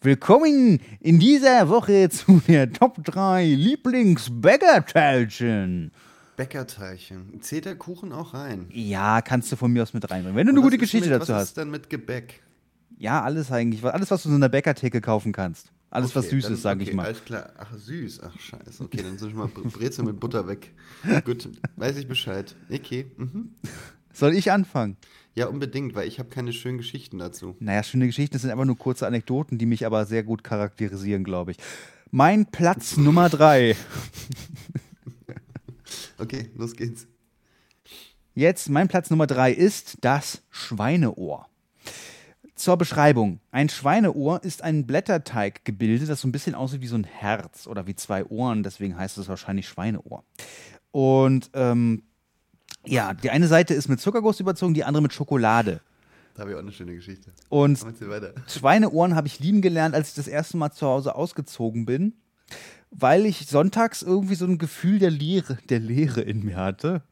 [0.00, 5.92] Willkommen in dieser Woche zu der Top 3 Lieblingsbäckerteilchen.
[6.40, 7.42] Bäckerteilchen.
[7.42, 8.66] Zählt der Kuchen auch rein?
[8.72, 10.36] Ja, kannst du von mir aus mit reinbringen.
[10.36, 11.48] Wenn du eine Und gute was ist Geschichte mit, dazu was hast.
[11.48, 12.40] ist denn mit Gebäck?
[12.98, 13.84] Ja, alles eigentlich.
[13.84, 15.70] Alles, was du in einer Bäckertheke kaufen kannst.
[15.90, 17.04] Alles, was Okay, süß dann- ist, sage okay, ich mal.
[17.06, 17.50] Alles klar.
[17.58, 18.20] Ach, süß.
[18.22, 18.82] Ach, scheiße.
[18.84, 20.72] Okay, dann sind schon mal Bre- Brezel mit Butter weg.
[21.26, 22.54] Gut, weiß ich Bescheid.
[22.70, 23.10] Okay.
[23.18, 23.50] Mhm.
[24.14, 24.96] Soll ich anfangen?
[25.34, 27.54] Ja, unbedingt, weil ich habe keine schönen Geschichten dazu.
[27.60, 31.22] Naja, schöne Geschichten das sind einfach nur kurze Anekdoten, die mich aber sehr gut charakterisieren,
[31.22, 31.58] glaube ich.
[32.10, 33.76] Mein Platz Nummer 3.
[36.20, 37.06] Okay, los geht's.
[38.34, 41.46] Jetzt, mein Platz Nummer 3 ist das Schweineohr.
[42.54, 43.40] Zur Beschreibung.
[43.50, 47.86] Ein Schweineohr ist ein Blätterteiggebilde, das so ein bisschen aussieht wie so ein Herz oder
[47.86, 50.24] wie zwei Ohren, deswegen heißt es wahrscheinlich Schweineohr.
[50.90, 52.02] Und ähm,
[52.84, 55.80] ja, die eine Seite ist mit Zuckerguss überzogen, die andere mit Schokolade.
[56.34, 57.32] Da habe ich auch eine schöne Geschichte.
[57.48, 57.84] Und.
[58.46, 62.14] Schweineohren habe ich lieben gelernt, als ich das erste Mal zu Hause ausgezogen bin,
[62.90, 67.02] weil ich sonntags irgendwie so ein Gefühl der Leere, der Leere in mir hatte.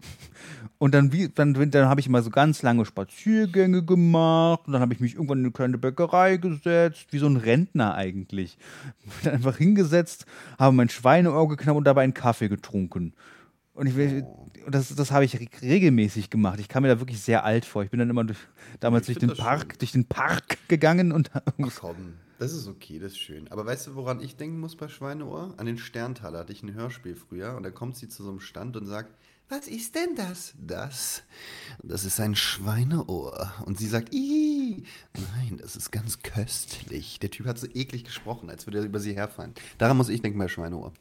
[0.79, 4.83] Und dann, wie, dann, dann habe ich immer so ganz lange Spaziergänge gemacht und dann
[4.83, 8.59] habe ich mich irgendwann in eine kleine Bäckerei gesetzt, wie so ein Rentner eigentlich.
[9.03, 10.27] Bin dann einfach hingesetzt,
[10.59, 13.15] habe mein Schweineohr geknappt und dabei einen Kaffee getrunken.
[13.75, 14.25] Und ich
[14.69, 16.59] das, das habe ich re- regelmäßig gemacht.
[16.59, 17.85] Ich kam mir da wirklich sehr alt vor.
[17.85, 18.39] Ich bin dann immer durch,
[18.81, 19.79] damals durch den Park, schön.
[19.79, 21.43] durch den Park gegangen und Ach
[21.77, 23.49] komm, das ist okay, das ist schön.
[23.49, 25.55] Aber weißt du, woran ich denken muss bei Schweineohr?
[25.57, 28.41] An den Sterntaler hatte ich ein Hörspiel früher und da kommt sie zu so einem
[28.41, 29.13] Stand und sagt,
[29.51, 30.53] was ist denn das?
[30.59, 31.23] Das,
[31.83, 33.51] das ist ein Schweineohr.
[33.65, 34.85] Und sie sagt, Ih,
[35.15, 37.19] nein, das ist ganz köstlich.
[37.19, 39.55] Der Typ hat so eklig gesprochen, als würde er über sie herfallen.
[39.79, 40.93] Daran muss ich denken bei Schweineohr.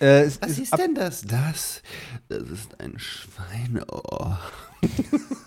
[0.00, 1.22] äh, es Was ist ist denn das?
[1.22, 1.82] Das,
[2.28, 4.40] das ist ein Schweineohr.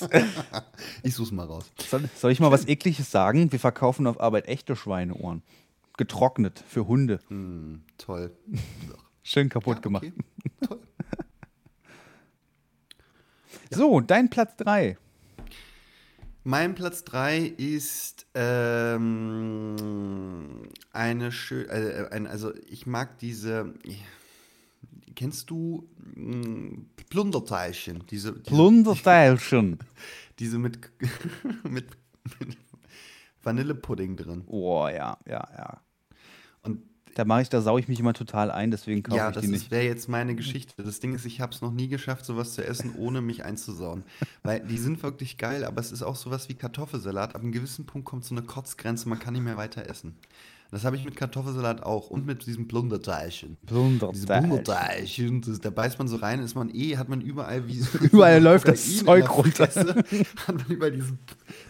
[1.02, 1.70] Ich such's mal raus.
[1.88, 3.50] Soll, soll ich mal was Ekliges sagen?
[3.52, 5.42] Wir verkaufen auf Arbeit echte Schweineohren.
[5.96, 7.20] Getrocknet für Hunde.
[7.28, 8.32] Hm, toll.
[9.22, 10.04] Schön kaputt Ja, gemacht.
[10.04, 10.12] okay.
[10.66, 10.80] Toll.
[13.70, 14.98] So, dein Platz 3.
[16.44, 19.76] Mein Platz 3 ist ähm,
[20.92, 23.72] eine schöne, äh, ein, also ich mag diese,
[25.14, 26.78] kennst du mh,
[27.10, 28.04] Plunderteilchen?
[28.10, 29.78] Diese, diese, Plunderteilchen.
[30.38, 30.78] diese mit,
[31.64, 31.86] mit,
[32.40, 32.56] mit
[33.42, 34.42] Vanillepudding drin.
[34.46, 35.80] Oh, ja, ja, ja.
[36.62, 36.80] Und
[37.14, 39.44] Da mache ich, da saue ich mich immer total ein, deswegen kaufe ja, ich das
[39.44, 39.70] die nicht.
[39.70, 40.82] wäre jetzt meine Geschichte.
[40.82, 44.04] Das Ding ist, ich habe es noch nie geschafft, sowas zu essen, ohne mich einzusauen.
[44.42, 47.34] Weil die sind wirklich geil, aber es ist auch sowas wie Kartoffelsalat.
[47.34, 50.16] Ab einem gewissen Punkt kommt so eine Kotzgrenze, man kann nicht mehr weiter essen.
[50.72, 53.58] Das habe ich mit Kartoffelsalat auch und mit diesem Plunderteilchen.
[53.66, 54.26] Plunderteilchen.
[54.26, 57.98] Plunderteilchen, das- da beißt man so rein, ist man eh, hat man überall wie so
[57.98, 59.64] Überall so läuft das Zeug runter.
[60.46, 61.18] Hat man überall diesen,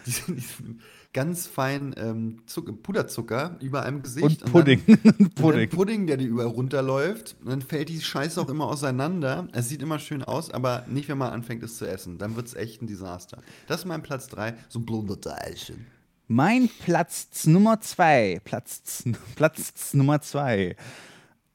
[0.07, 0.81] diesen, diesen
[1.13, 4.45] ganz feinen ähm, Zucker, Puderzucker über einem Gesicht.
[4.45, 4.83] Und Pudding.
[4.87, 5.69] dann- Und Pudding.
[5.69, 7.35] dann Pudding, der dir überall runterläuft.
[7.43, 9.49] Und dann fällt die Scheiße auch immer auseinander.
[9.53, 12.19] Es sieht immer schön aus, aber nicht, wenn man anfängt, es zu essen.
[12.19, 13.39] Dann wird es echt ein Desaster.
[13.67, 15.87] Das ist mein Platz 3, so ein Blunderteilchen.
[16.29, 19.05] Mein Platz Nummer 2, Platz,
[19.35, 20.77] Platz Nummer 2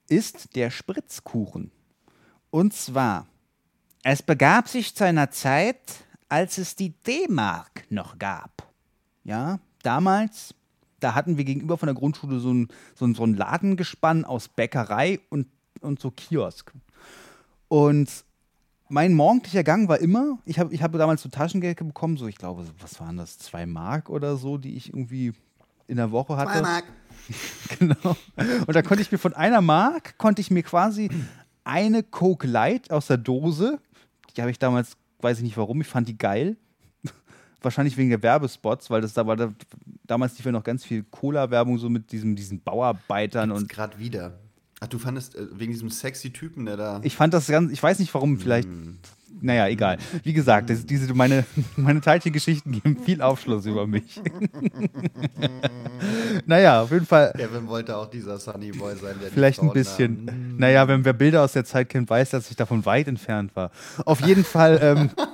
[0.08, 1.70] ist der Spritzkuchen.
[2.50, 3.26] Und zwar,
[4.02, 8.68] es begab sich zu einer Zeit, als es die D-Mark noch gab.
[9.24, 10.54] Ja, damals,
[11.00, 14.48] da hatten wir gegenüber von der Grundschule so ein, so ein, so ein Ladengespann aus
[14.48, 15.48] Bäckerei und,
[15.80, 16.72] und so Kiosk.
[17.68, 18.24] Und
[18.88, 22.36] mein morgendlicher Gang war immer, ich habe ich hab damals so Taschengeld bekommen, so ich
[22.36, 25.32] glaube, was waren das, zwei Mark oder so, die ich irgendwie
[25.86, 26.62] in der Woche hatte.
[27.78, 28.16] Genau.
[28.66, 31.10] Und da konnte ich mir von einer Mark, konnte ich mir quasi
[31.62, 33.78] eine Coke Light aus der Dose,
[34.34, 36.56] die habe ich damals, weiß ich nicht warum, ich fand die geil.
[37.60, 39.52] Wahrscheinlich wegen der Werbespots, weil das da war, da,
[40.06, 43.98] damals lief ja noch ganz viel Cola-Werbung so mit diesem, diesen Bauarbeitern Und und gerade
[43.98, 44.38] wieder.
[44.80, 47.00] Ach, du fandest äh, wegen diesem sexy Typen, der da.
[47.02, 48.98] ich fand das ganz, ich weiß nicht warum, vielleicht, Mm.
[49.40, 49.98] naja, egal.
[50.22, 51.44] Wie gesagt, das, diese, meine,
[51.76, 54.20] meine Teilchengeschichten geben viel Aufschluss über mich.
[56.46, 59.72] naja, auf jeden Fall, Kevin wollte auch dieser Sunny Boy sein, der die vielleicht ein
[59.72, 60.26] bisschen.
[60.26, 63.54] da- Naja, wenn wer Bilder aus der Zeit kennt, weiß, dass ich davon weit entfernt
[63.54, 63.70] war.
[64.04, 65.10] Auf jeden Fall, ähm,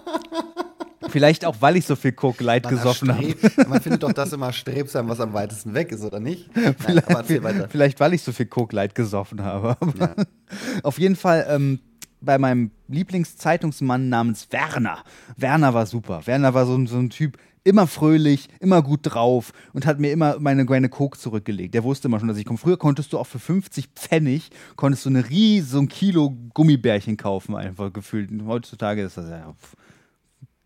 [1.11, 3.35] vielleicht auch, weil ich so viel Coke Light gesoffen habe.
[3.69, 6.51] Man findet doch das immer strebsam, was am weitesten weg ist, oder nicht?
[6.57, 6.75] Nein,
[7.07, 7.69] erzähl weiter.
[7.69, 9.77] Vielleicht, weil ich so viel Coke Light gesoffen habe.
[9.81, 10.15] Aber
[10.83, 11.81] Auf jeden Fall, ähm,
[12.21, 14.99] bei meinem Lieblingszeitungsmann namens Werner.
[15.37, 16.23] Werner war super.
[16.27, 20.13] Werner war so, ein- so ein Typ, immer fröhlich, immer gut drauf und hat mir
[20.13, 21.75] immer meine, meine Coke zurückgelegt.
[21.75, 22.59] Der wusste immer schon, dass ich komme.
[22.59, 27.17] Früher konntest du auch für 50 Pfennig, konntest du eine riesen so ein Kilo Gummibärchen
[27.17, 28.31] kaufen, einfach gefühlt.
[28.31, 29.75] Und heutzutage ist das ja pff,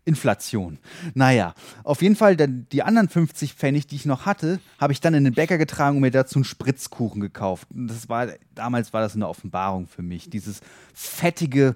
[0.09, 0.79] Inflation.
[1.13, 1.53] Naja,
[1.83, 5.23] auf jeden Fall, die anderen 50 Pfennig, die ich noch hatte, habe ich dann in
[5.23, 7.67] den Bäcker getragen und mir dazu einen Spritzkuchen gekauft.
[7.69, 10.29] Das war, damals war das eine Offenbarung für mich.
[10.29, 10.61] Dieses
[10.93, 11.75] fettige,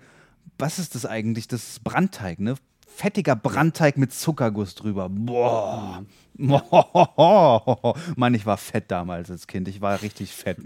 [0.57, 1.47] was ist das eigentlich?
[1.47, 2.55] Das ist Brandteig, ne?
[2.87, 5.09] Fettiger Brandteig mit Zuckerguss drüber.
[5.09, 6.03] Boah.
[8.15, 9.67] Mann, ich war fett damals als Kind.
[9.67, 10.57] Ich war richtig fett.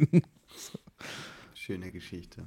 [1.54, 2.44] Schöne Geschichte.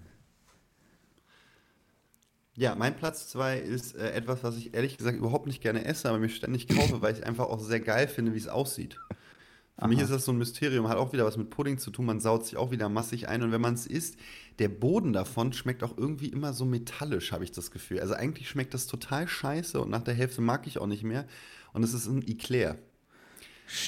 [2.61, 6.11] Ja, mein Platz 2 ist äh, etwas, was ich ehrlich gesagt überhaupt nicht gerne esse,
[6.11, 9.01] aber mir ständig kaufe, weil ich einfach auch sehr geil finde, wie es aussieht.
[9.79, 12.05] Für mich ist das so ein Mysterium, hat auch wieder was mit Pudding zu tun,
[12.05, 14.19] man saut sich auch wieder massig ein und wenn man es isst,
[14.59, 17.99] der Boden davon schmeckt auch irgendwie immer so metallisch, habe ich das Gefühl.
[18.01, 21.27] Also eigentlich schmeckt das total scheiße und nach der Hälfte mag ich auch nicht mehr
[21.73, 22.77] und es ist ein Eclair.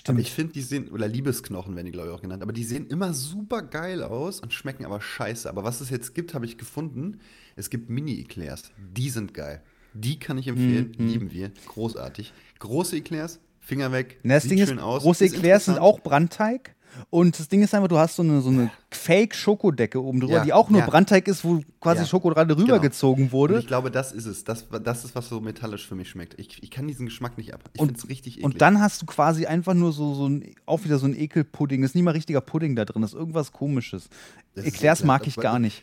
[0.07, 2.65] Aber ich finde, die sehen, oder Liebesknochen werden die, glaube ich, auch genannt, aber die
[2.65, 5.49] sehen immer super geil aus und schmecken aber scheiße.
[5.49, 7.19] Aber was es jetzt gibt, habe ich gefunden.
[7.57, 8.71] Es gibt Mini-Eclairs.
[8.97, 9.63] Die sind geil.
[9.95, 10.95] Die kann ich empfehlen.
[10.97, 11.07] Mhm.
[11.07, 11.51] Lieben wir.
[11.67, 12.33] Großartig.
[12.61, 14.19] Große Eclairs, Finger weg.
[14.23, 15.03] Na, Das sieht Ding ist, schön aus.
[15.03, 16.75] große ist Eclairs sind auch Brandteig.
[17.11, 20.45] Und das Ding ist einfach, du hast so eine, so eine Fake-Schokodecke oben drüber, Ja,
[20.45, 20.87] die auch nur ja.
[20.87, 22.67] Brandteig ist, wo quasi Ja, Schokolade genau.
[22.67, 23.59] rübergezogen Und wurde.
[23.59, 24.45] ich glaube, das ist es.
[24.45, 26.39] Das, das ist, was so metallisch für mich schmeckt.
[26.39, 27.65] Ich, ich kann diesen Geschmack nicht ab.
[27.75, 28.45] Ich Und- finde es richtig eklig.
[28.45, 31.83] Und dann hast du quasi einfach nur so, so ein, auch wieder so ein Ekelpudding.
[31.83, 34.09] Ist nicht mal richtiger Pudding da drin, das ist irgendwas komisches.
[34.55, 35.05] Das Eclairs ekelhaft.
[35.23, 35.83] mag ich gar nicht.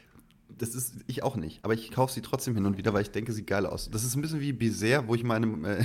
[0.57, 1.59] Das ist ich auch nicht.
[1.63, 3.89] Aber ich kaufe sie trotzdem hin und wieder, weil ich denke, sieht geil aus.
[3.91, 5.45] Das ist ein bisschen wie Baiser, wo ich meine.
[5.47, 5.83] Äh,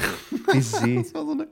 [0.53, 0.87] Baiser.
[0.97, 1.47] das war so eine.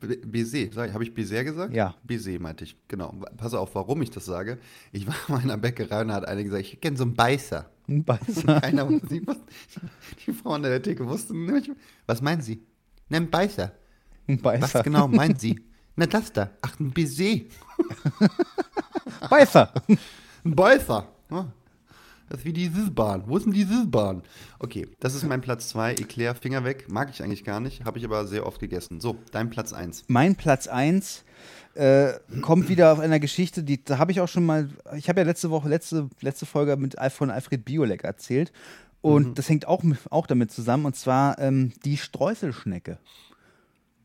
[0.00, 1.74] Baiser, habe ich Baiser gesagt?
[1.74, 1.94] Ja.
[2.02, 3.14] Baiser meinte ich, genau.
[3.36, 4.58] Pass auf, warum ich das sage.
[4.92, 7.14] Ich war mal in einer Bäckerei und da hat eine gesagt, ich kenne so einen
[7.14, 7.70] Beißer.
[7.88, 8.60] Ein Beißer.
[8.60, 9.26] Keiner wusste, die,
[10.26, 11.70] die Frau an der Theke wusste nicht.
[12.06, 12.62] Was meinen Sie?
[13.08, 13.72] Na, ein Beißer.
[14.26, 14.74] Ein Beißer.
[14.74, 15.60] Was genau meinen Sie?
[15.96, 16.50] Na, das da.
[16.62, 17.44] Ach, ein Baiser.
[19.30, 19.72] Beißer.
[20.44, 21.08] Ein Beißer.
[21.30, 21.52] Ja.
[22.28, 23.24] Das ist wie die Süßbahn.
[23.26, 24.22] Wo ist denn die Süßbahn?
[24.58, 25.92] Okay, das ist mein Platz 2.
[25.92, 26.86] Eclair, Finger weg.
[26.90, 29.00] Mag ich eigentlich gar nicht, habe ich aber sehr oft gegessen.
[29.00, 30.04] So, dein Platz 1.
[30.08, 31.24] Mein Platz 1
[31.74, 35.20] äh, kommt wieder auf einer Geschichte, die da habe ich auch schon mal, ich habe
[35.20, 38.52] ja letzte Woche, letzte, letzte Folge mit, von Alfred Biolek erzählt.
[39.02, 39.34] Und Mhm.
[39.34, 42.98] das hängt auch, auch damit zusammen, und zwar ähm, die Streuselschnecke.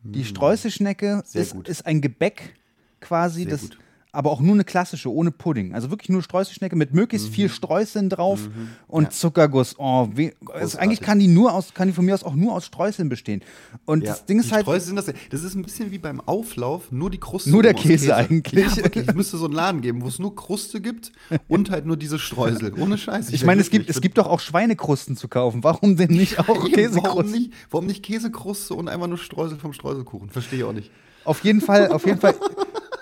[0.04, 1.22] Die Streuselschnecke Mhm.
[1.26, 2.56] Sehr ist, ist ein Gebäck
[3.00, 3.80] quasi, Sehr das, gut.
[4.12, 5.74] Aber auch nur eine klassische, ohne Pudding.
[5.76, 8.50] Also wirklich nur Streuselschnecke mit möglichst viel Streuseln drauf
[8.88, 9.04] und Mhm.
[9.06, 9.10] Ja.
[9.12, 9.76] Zuckerguss.
[9.78, 10.08] Oh,
[10.54, 13.10] also eigentlich kann die nur aus, kann die von mir aus auch nur aus Streuseln
[13.10, 13.42] bestehen.
[13.86, 14.64] Und Ja, das Ding ist die halt.
[14.64, 17.52] Streusel sind das, das ist ein bisschen wie beim Auflauf, nur die Kruste.
[17.52, 18.76] Nur der aus Käse eigentlich.
[18.76, 19.08] Ja, wirklich.
[19.08, 21.12] Es müsste so einen Laden geben, wo es nur Kruste gibt
[21.48, 22.74] und halt nur diese Streusel.
[22.80, 23.30] Ohne Scheiß.
[23.30, 25.64] Ich wär meine, es gibt, es gibt doch auch Schweinekrusten zu kaufen.
[25.64, 29.74] Warum denn nicht auch Eben, Warum nicht, warum nicht Käsekruste und einfach nur Streusel vom
[29.74, 30.30] Streuselkuchen?
[30.30, 30.90] Verstehe ich auch nicht.
[31.26, 32.34] Auf jeden Fall, auf jeden Fall.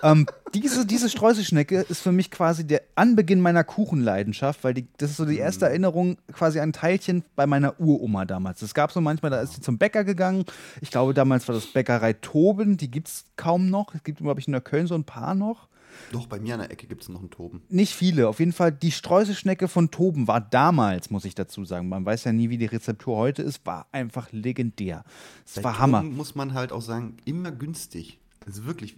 [0.04, 5.12] ähm, diese, diese Streuselschnecke ist für mich quasi der Anbeginn meiner Kuchenleidenschaft, weil die, das
[5.12, 5.72] ist so die erste Mhm.
[5.72, 8.62] Erinnerung quasi an Teilchen bei meiner Uroma damals.
[8.62, 10.46] Es gab so manchmal, da ist sie zum Bäcker gegangen.
[10.82, 13.94] Ich glaube, damals war das Bäckerei Toben, die gibt es kaum noch.
[13.96, 15.68] Es gibt, glaube ich, in der Köln so ein paar noch.
[16.12, 17.64] Doch, bei mir an der Ecke gibt es noch einen Toben.
[17.70, 18.28] Nicht viele.
[18.28, 21.90] Auf jeden Fall, die Streuselschnecke von Toben war damals, muss ich dazu sagen.
[21.90, 25.04] Man weiß ja nie, wie die Rezeptur heute ist, war einfach legendär.
[25.44, 26.04] Es war Hammer.
[26.04, 28.20] Muss man halt auch sagen, immer günstig.
[28.48, 28.96] Also wirklich,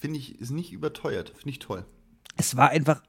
[0.00, 1.30] finde ich, ist nicht überteuert.
[1.30, 1.84] Finde ich toll.
[2.36, 3.02] Es war einfach.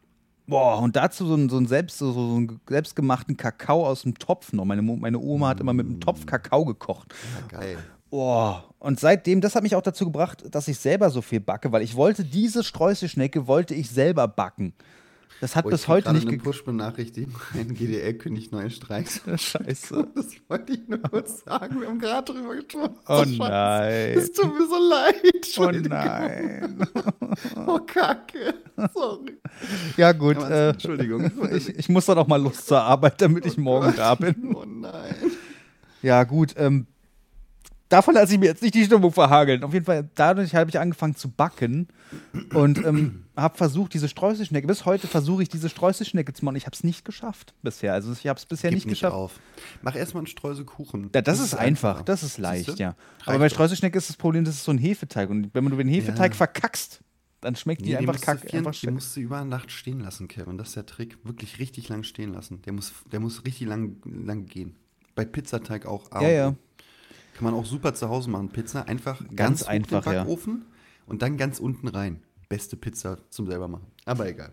[0.48, 4.16] Boah, und dazu so einen, so einen, selbst, so, so einen selbstgemachten Kakao aus dem
[4.16, 4.66] Topf noch.
[4.66, 7.14] Meine, meine Oma hat immer mit einem Topf Kakao gekocht.
[7.52, 7.78] Ja, geil.
[8.10, 8.64] Boah.
[8.80, 11.82] Und seitdem, das hat mich auch dazu gebracht, dass ich selber so viel backe, weil
[11.82, 14.74] ich wollte diese Streuselschnecke, wollte ich selber backen.
[15.42, 16.58] Das hat Oh, ich bis heute nicht eine geklappt.
[16.58, 17.36] Push-Benachrichtigung.
[17.54, 19.22] Ein GDL kündigt neue Streiks.
[19.36, 20.08] Scheiße.
[20.16, 21.82] Das wollte ich nur kurz sagen.
[21.82, 22.96] Wir haben gerade drüber gesprochen.
[23.08, 23.38] Oh scheiße.
[23.38, 24.18] nein.
[24.18, 25.58] Es tut mir so leid.
[25.58, 26.88] Oh nein.
[27.68, 28.54] Oh, Kacke.
[28.94, 29.38] Sorry.
[29.98, 30.38] Ja, gut.
[30.38, 31.30] Ja, äh, Entschuldigung.
[31.52, 34.56] ich, ich muss dann auch mal los zur Arbeit, damit ich morgen da bin.
[34.56, 35.16] Oh nein.
[36.02, 36.54] Ja, gut.
[36.58, 36.88] Ähm,
[37.90, 39.64] davon lasse ich mir jetzt nicht die Stimmung verhageln.
[39.64, 41.88] Auf jeden Fall, dadurch habe ich angefangen zu backen
[42.54, 46.56] und ähm, habe versucht, diese Streuselschnecke, bis heute versuche ich, diese Streuselschnecke zu machen.
[46.56, 47.94] Ich habe es nicht geschafft bisher.
[47.94, 49.16] Also ich habe es bisher Gib nicht nicht geschafft.
[49.16, 49.40] auf.
[49.82, 51.10] Mach erstmal einen Streuselkuchen.
[51.14, 52.04] Ja, das, ist einfach, einfacher.
[52.06, 52.82] das ist leicht, Siehste?
[52.82, 52.90] ja.
[53.22, 53.54] Aber Reicht bei doch.
[53.56, 55.30] Streuselschnecke ist das Problem, das ist so ein Hefeteig.
[55.30, 56.38] Und wenn du den Hefeteig Ja.
[56.38, 57.02] verkackst,
[57.42, 58.58] dann schmeckt die Nee, einfach musst du kacke.
[58.58, 60.58] Einfach die musst du über Nacht stehen lassen, Kevin.
[60.58, 61.18] Das ist der Trick.
[61.24, 62.62] Wirklich richtig lang stehen lassen.
[62.64, 64.76] Der muss, der muss richtig lang, lang gehen.
[65.14, 66.10] Bei Pizzateig auch.
[66.22, 66.56] Ja, ja.
[67.36, 68.50] Kann man auch super zu Hause machen.
[68.50, 70.24] Pizza einfach ganz, Ganz einfach, ja.
[70.24, 70.66] Backofen
[71.06, 72.22] und dann ganz unten rein.
[72.50, 73.86] Beste Pizza zum selber machen.
[74.06, 74.52] Aber egal.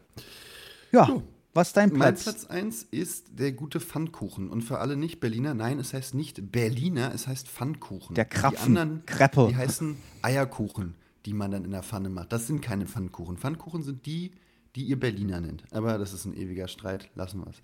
[0.92, 1.22] Ja, So,
[1.54, 2.22] Was ist dein Mein Platz?
[2.24, 4.48] Platz 1 ist der gute Pfannkuchen.
[4.50, 8.14] Und für alle Nicht-Berliner, nein, es heißt nicht Berliner, es heißt Pfannkuchen.
[8.14, 9.48] Der Die Krapfen, anderen, Kreppel.
[9.48, 10.94] die heißen Eierkuchen,
[11.26, 12.32] die man dann in der Pfanne macht.
[12.32, 13.36] Das sind keine Pfannkuchen.
[13.36, 14.32] Pfannkuchen sind die,
[14.74, 15.64] die ihr Berliner nennt.
[15.70, 17.56] Aber das ist ein ewiger Streit, lassen wir es.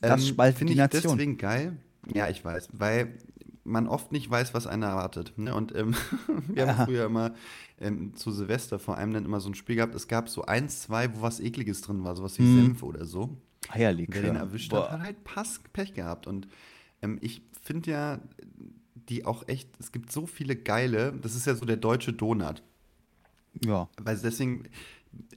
[0.00, 1.16] Das spaltet Finde die ich Nation.
[1.16, 1.76] deswegen geil.
[2.12, 3.14] Ja, ich weiß, weil
[3.68, 5.32] man oft nicht weiß, was einer erwartet.
[5.36, 5.54] Ne?
[5.54, 5.94] Und ähm,
[6.48, 7.34] wir haben früher immer
[7.80, 9.94] ähm, zu Silvester vor allem dann immer so ein Spiel gehabt.
[9.94, 12.62] Es gab so eins, zwei, wo was Ekliges drin war, sowas wie Mhm.
[12.62, 13.36] Senf oder so.
[13.68, 14.22] Eierlikör.
[14.22, 14.84] Wer den erwischt Boah.
[14.84, 16.26] hat, hat halt Pass Pech gehabt.
[16.26, 16.48] Und
[17.02, 18.18] ähm, ich finde ja,
[18.94, 22.62] die auch echt, es gibt so viele geile, das ist ja so der deutsche Donut.
[23.64, 23.88] Ja.
[24.00, 24.64] Weil deswegen,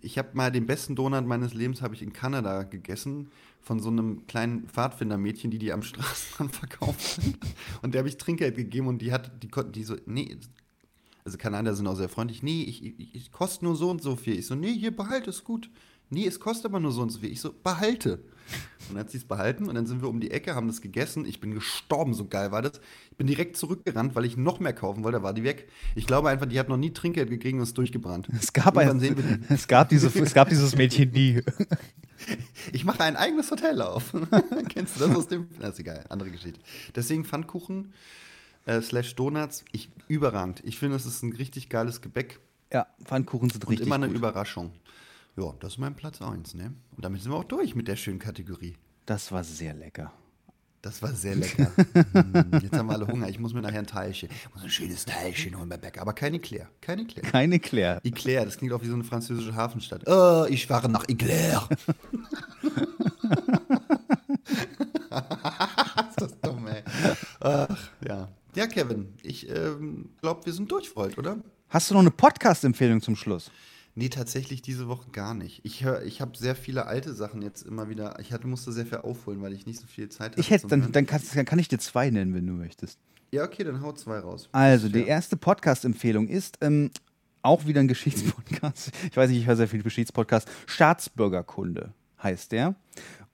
[0.02, 3.30] ich habe mal den besten Donut meines Lebens habe ich in Kanada gegessen
[3.62, 7.26] von so einem kleinen Pfadfindermädchen, die die am Straßenrand verkauft hat.
[7.82, 10.38] Und der habe ich Trinkgeld gegeben und die hat, die konnten die so, nee,
[11.24, 14.16] also Kanadier sind auch sehr freundlich, nee, ich, ich, ich koste nur so und so
[14.16, 14.40] viel.
[14.40, 15.70] Ich so, nee, hier behalte, ist gut.
[16.10, 17.32] Nee, es kostet aber nur so und so viel.
[17.32, 18.24] Ich so, behalte.
[18.90, 20.82] Und dann hat sie es behalten und dann sind wir um die Ecke, haben das
[20.82, 21.26] gegessen.
[21.26, 22.82] Ich bin gestorben, so geil war das.
[23.12, 25.70] Ich bin direkt zurückgerannt, weil ich noch mehr kaufen wollte, da war die weg.
[25.96, 28.28] Ich glaube einfach, die hat noch nie Trinkgeld gekriegt und ist durchgebrannt.
[28.38, 31.42] Es gab, ein, es, gab diese, es gab dieses Mädchen nie.
[32.72, 34.14] Ich mache ein eigenes Hotel auf.
[34.70, 35.48] Kennst du das aus dem?
[35.60, 36.60] Das ist egal, andere Geschichte.
[36.96, 37.94] Deswegen Pfannkuchen
[38.66, 40.62] äh, slash Donuts, ich, überragend.
[40.64, 42.40] Ich finde, es ist ein richtig geiles Gebäck
[42.72, 44.18] Ja, Pfannkuchen sind und richtig immer eine gut.
[44.18, 44.72] Überraschung.
[45.38, 46.74] Ja, das ist mein Platz 1, ne?
[46.96, 48.76] Und damit sind wir auch durch mit der schönen Kategorie.
[49.06, 50.12] Das war sehr lecker.
[50.82, 51.72] Das war sehr lecker.
[52.14, 53.30] Mm, Jetzt haben wir alle Hunger.
[53.30, 56.02] Ich muss mir nachher ein Teilchen, ich muss ein schönes Teilchen holen bei Bäcker.
[56.02, 56.68] Aber kein Eclair.
[56.82, 57.24] Kein Eclair.
[57.24, 58.02] Keine Claire.
[58.04, 60.08] Eclair, das klingt auch wie so eine französische Hafenstadt.
[60.08, 61.70] Oh, ich fahre nach Eclair.
[66.10, 66.84] ist das dumm, ey.
[67.40, 68.28] Ach, ja.
[68.56, 71.38] Ja, Kevin, ich ähm, glaube, wir sind durch für heute, oder?
[71.70, 73.50] Hast du noch eine Podcast-Empfehlung zum Schluss?
[73.94, 75.62] Nee, tatsächlich diese Woche gar nicht.
[75.64, 78.20] Ich höre, ich habe sehr viele alte Sachen jetzt immer wieder.
[78.20, 80.40] Ich hatte, musste sehr viel aufholen, weil ich nicht so viel Zeit hatte.
[80.40, 83.00] Ich hätte, dann, dann, kannst, dann kann ich dir zwei nennen, wenn du möchtest.
[83.32, 84.50] Ja, okay, dann hau zwei raus.
[84.52, 86.92] Also, die erste Podcast-Empfehlung ist ähm,
[87.42, 88.92] auch wieder ein Geschichtspodcast.
[89.10, 90.50] Ich weiß nicht, ich höre sehr viel Geschichtspodcast.
[90.68, 92.76] Staatsbürgerkunde heißt der.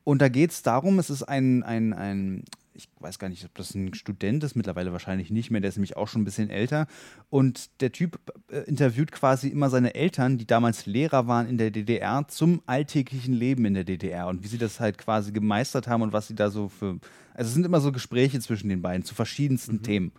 [0.03, 2.45] Und da geht es darum, es ist ein, ein, ein,
[2.77, 5.77] ich weiß gar nicht, ob das ein Student ist, mittlerweile wahrscheinlich nicht mehr, der ist
[5.77, 6.87] nämlich auch schon ein bisschen älter.
[7.29, 8.19] Und der Typ
[8.51, 13.33] äh, interviewt quasi immer seine Eltern, die damals Lehrer waren in der DDR, zum alltäglichen
[13.33, 16.35] Leben in der DDR und wie sie das halt quasi gemeistert haben und was sie
[16.35, 16.99] da so für.
[17.33, 20.11] Also es sind immer so Gespräche zwischen den beiden zu verschiedensten Themen.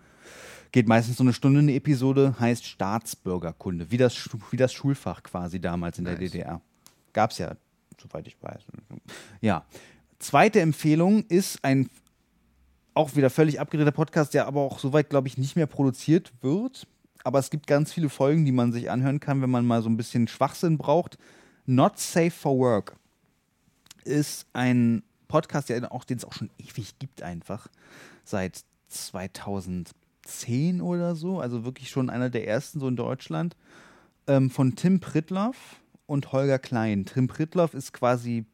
[0.73, 5.61] Geht meistens so eine Stunde eine Episode, heißt Staatsbürgerkunde, wie das, wie das Schulfach quasi
[5.61, 6.33] damals in der Nice.
[6.33, 6.61] DDR.
[7.13, 7.57] Gab es ja,
[8.01, 8.63] soweit ich weiß.
[9.41, 9.65] Ja.
[10.19, 11.89] Zweite Empfehlung ist ein
[12.99, 16.89] auch wieder völlig abgedrehter Podcast, der aber auch soweit, glaube ich, nicht mehr produziert wird.
[17.23, 19.89] Aber es gibt ganz viele Folgen, die man sich anhören kann, wenn man mal so
[19.89, 21.17] ein bisschen Schwachsinn braucht.
[21.65, 22.97] Not Safe for Work
[24.05, 27.69] ist ein Podcast, auch, den es auch schon ewig gibt, einfach.
[28.25, 31.39] Seit 2010 oder so.
[31.39, 33.55] Also wirklich schon einer der ersten so in Deutschland.
[34.27, 35.57] Ähm, von Tim Pritloff
[36.07, 37.05] und Holger Klein.
[37.05, 38.45] Tim Pritloff ist quasi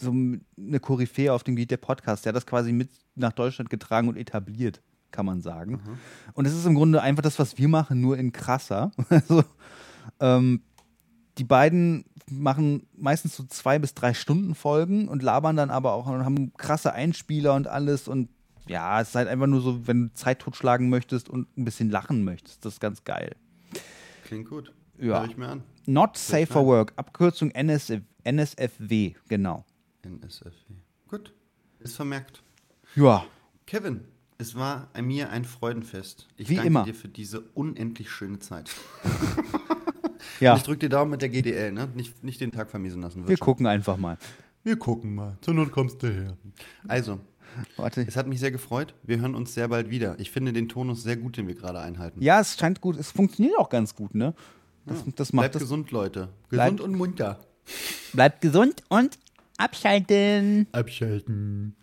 [0.00, 2.24] so eine Koryphäe auf dem Gebiet der Podcast.
[2.24, 4.80] Der hat das quasi mit nach Deutschland getragen und etabliert,
[5.10, 5.80] kann man sagen.
[6.34, 8.92] Und es ist im Grunde einfach das, was wir machen, nur in krasser.
[9.10, 9.44] Also,
[10.18, 10.62] ähm,
[11.38, 16.06] die beiden machen meistens so zwei bis drei Stunden Folgen und labern dann aber auch
[16.06, 18.08] und haben krasse Einspieler und alles.
[18.08, 18.28] Und
[18.66, 21.90] ja, es ist halt einfach nur so, wenn du Zeit totschlagen möchtest und ein bisschen
[21.90, 22.64] lachen möchtest.
[22.64, 23.36] Das ist ganz geil.
[24.24, 24.72] Klingt gut.
[24.98, 25.20] Ja.
[25.20, 25.62] Hör ich mir an.
[25.86, 26.66] Not Safe for.
[26.66, 29.64] Work, Abkürzung NSF, NSFW, genau.
[30.02, 30.74] NSFW.
[31.08, 31.32] Gut.
[31.80, 32.42] Ist vermerkt.
[32.94, 33.24] Ja,
[33.66, 34.02] Kevin,
[34.38, 36.28] es war mir ein Freudenfest.
[36.36, 36.84] Ich Wie danke immer.
[36.84, 38.70] dir für diese unendlich schöne Zeit.
[40.40, 40.52] ja.
[40.52, 41.88] Und ich drücke dir Daumen mit der GDL, ne?
[41.94, 43.26] Nicht, nicht den Tag vermiesen lassen.
[43.28, 43.44] Wir schon.
[43.44, 44.18] gucken einfach mal.
[44.62, 45.38] Wir gucken mal.
[45.40, 46.36] Zur Not kommst du her.
[46.86, 47.20] Also,
[47.76, 48.02] Warte.
[48.06, 48.94] es hat mich sehr gefreut.
[49.02, 50.18] Wir hören uns sehr bald wieder.
[50.20, 52.20] Ich finde den Tonus sehr gut, den wir gerade einhalten.
[52.22, 52.96] Ja, es scheint gut.
[52.96, 54.34] Es funktioniert auch ganz gut, ne?
[54.86, 55.62] Das, das macht Bleibt das.
[55.62, 56.28] gesund, Leute.
[56.48, 57.40] Bleibt- Gesund und munter.
[58.12, 59.18] Bleibt gesund und
[59.60, 60.66] abschalten.
[60.72, 61.76] Abschalten.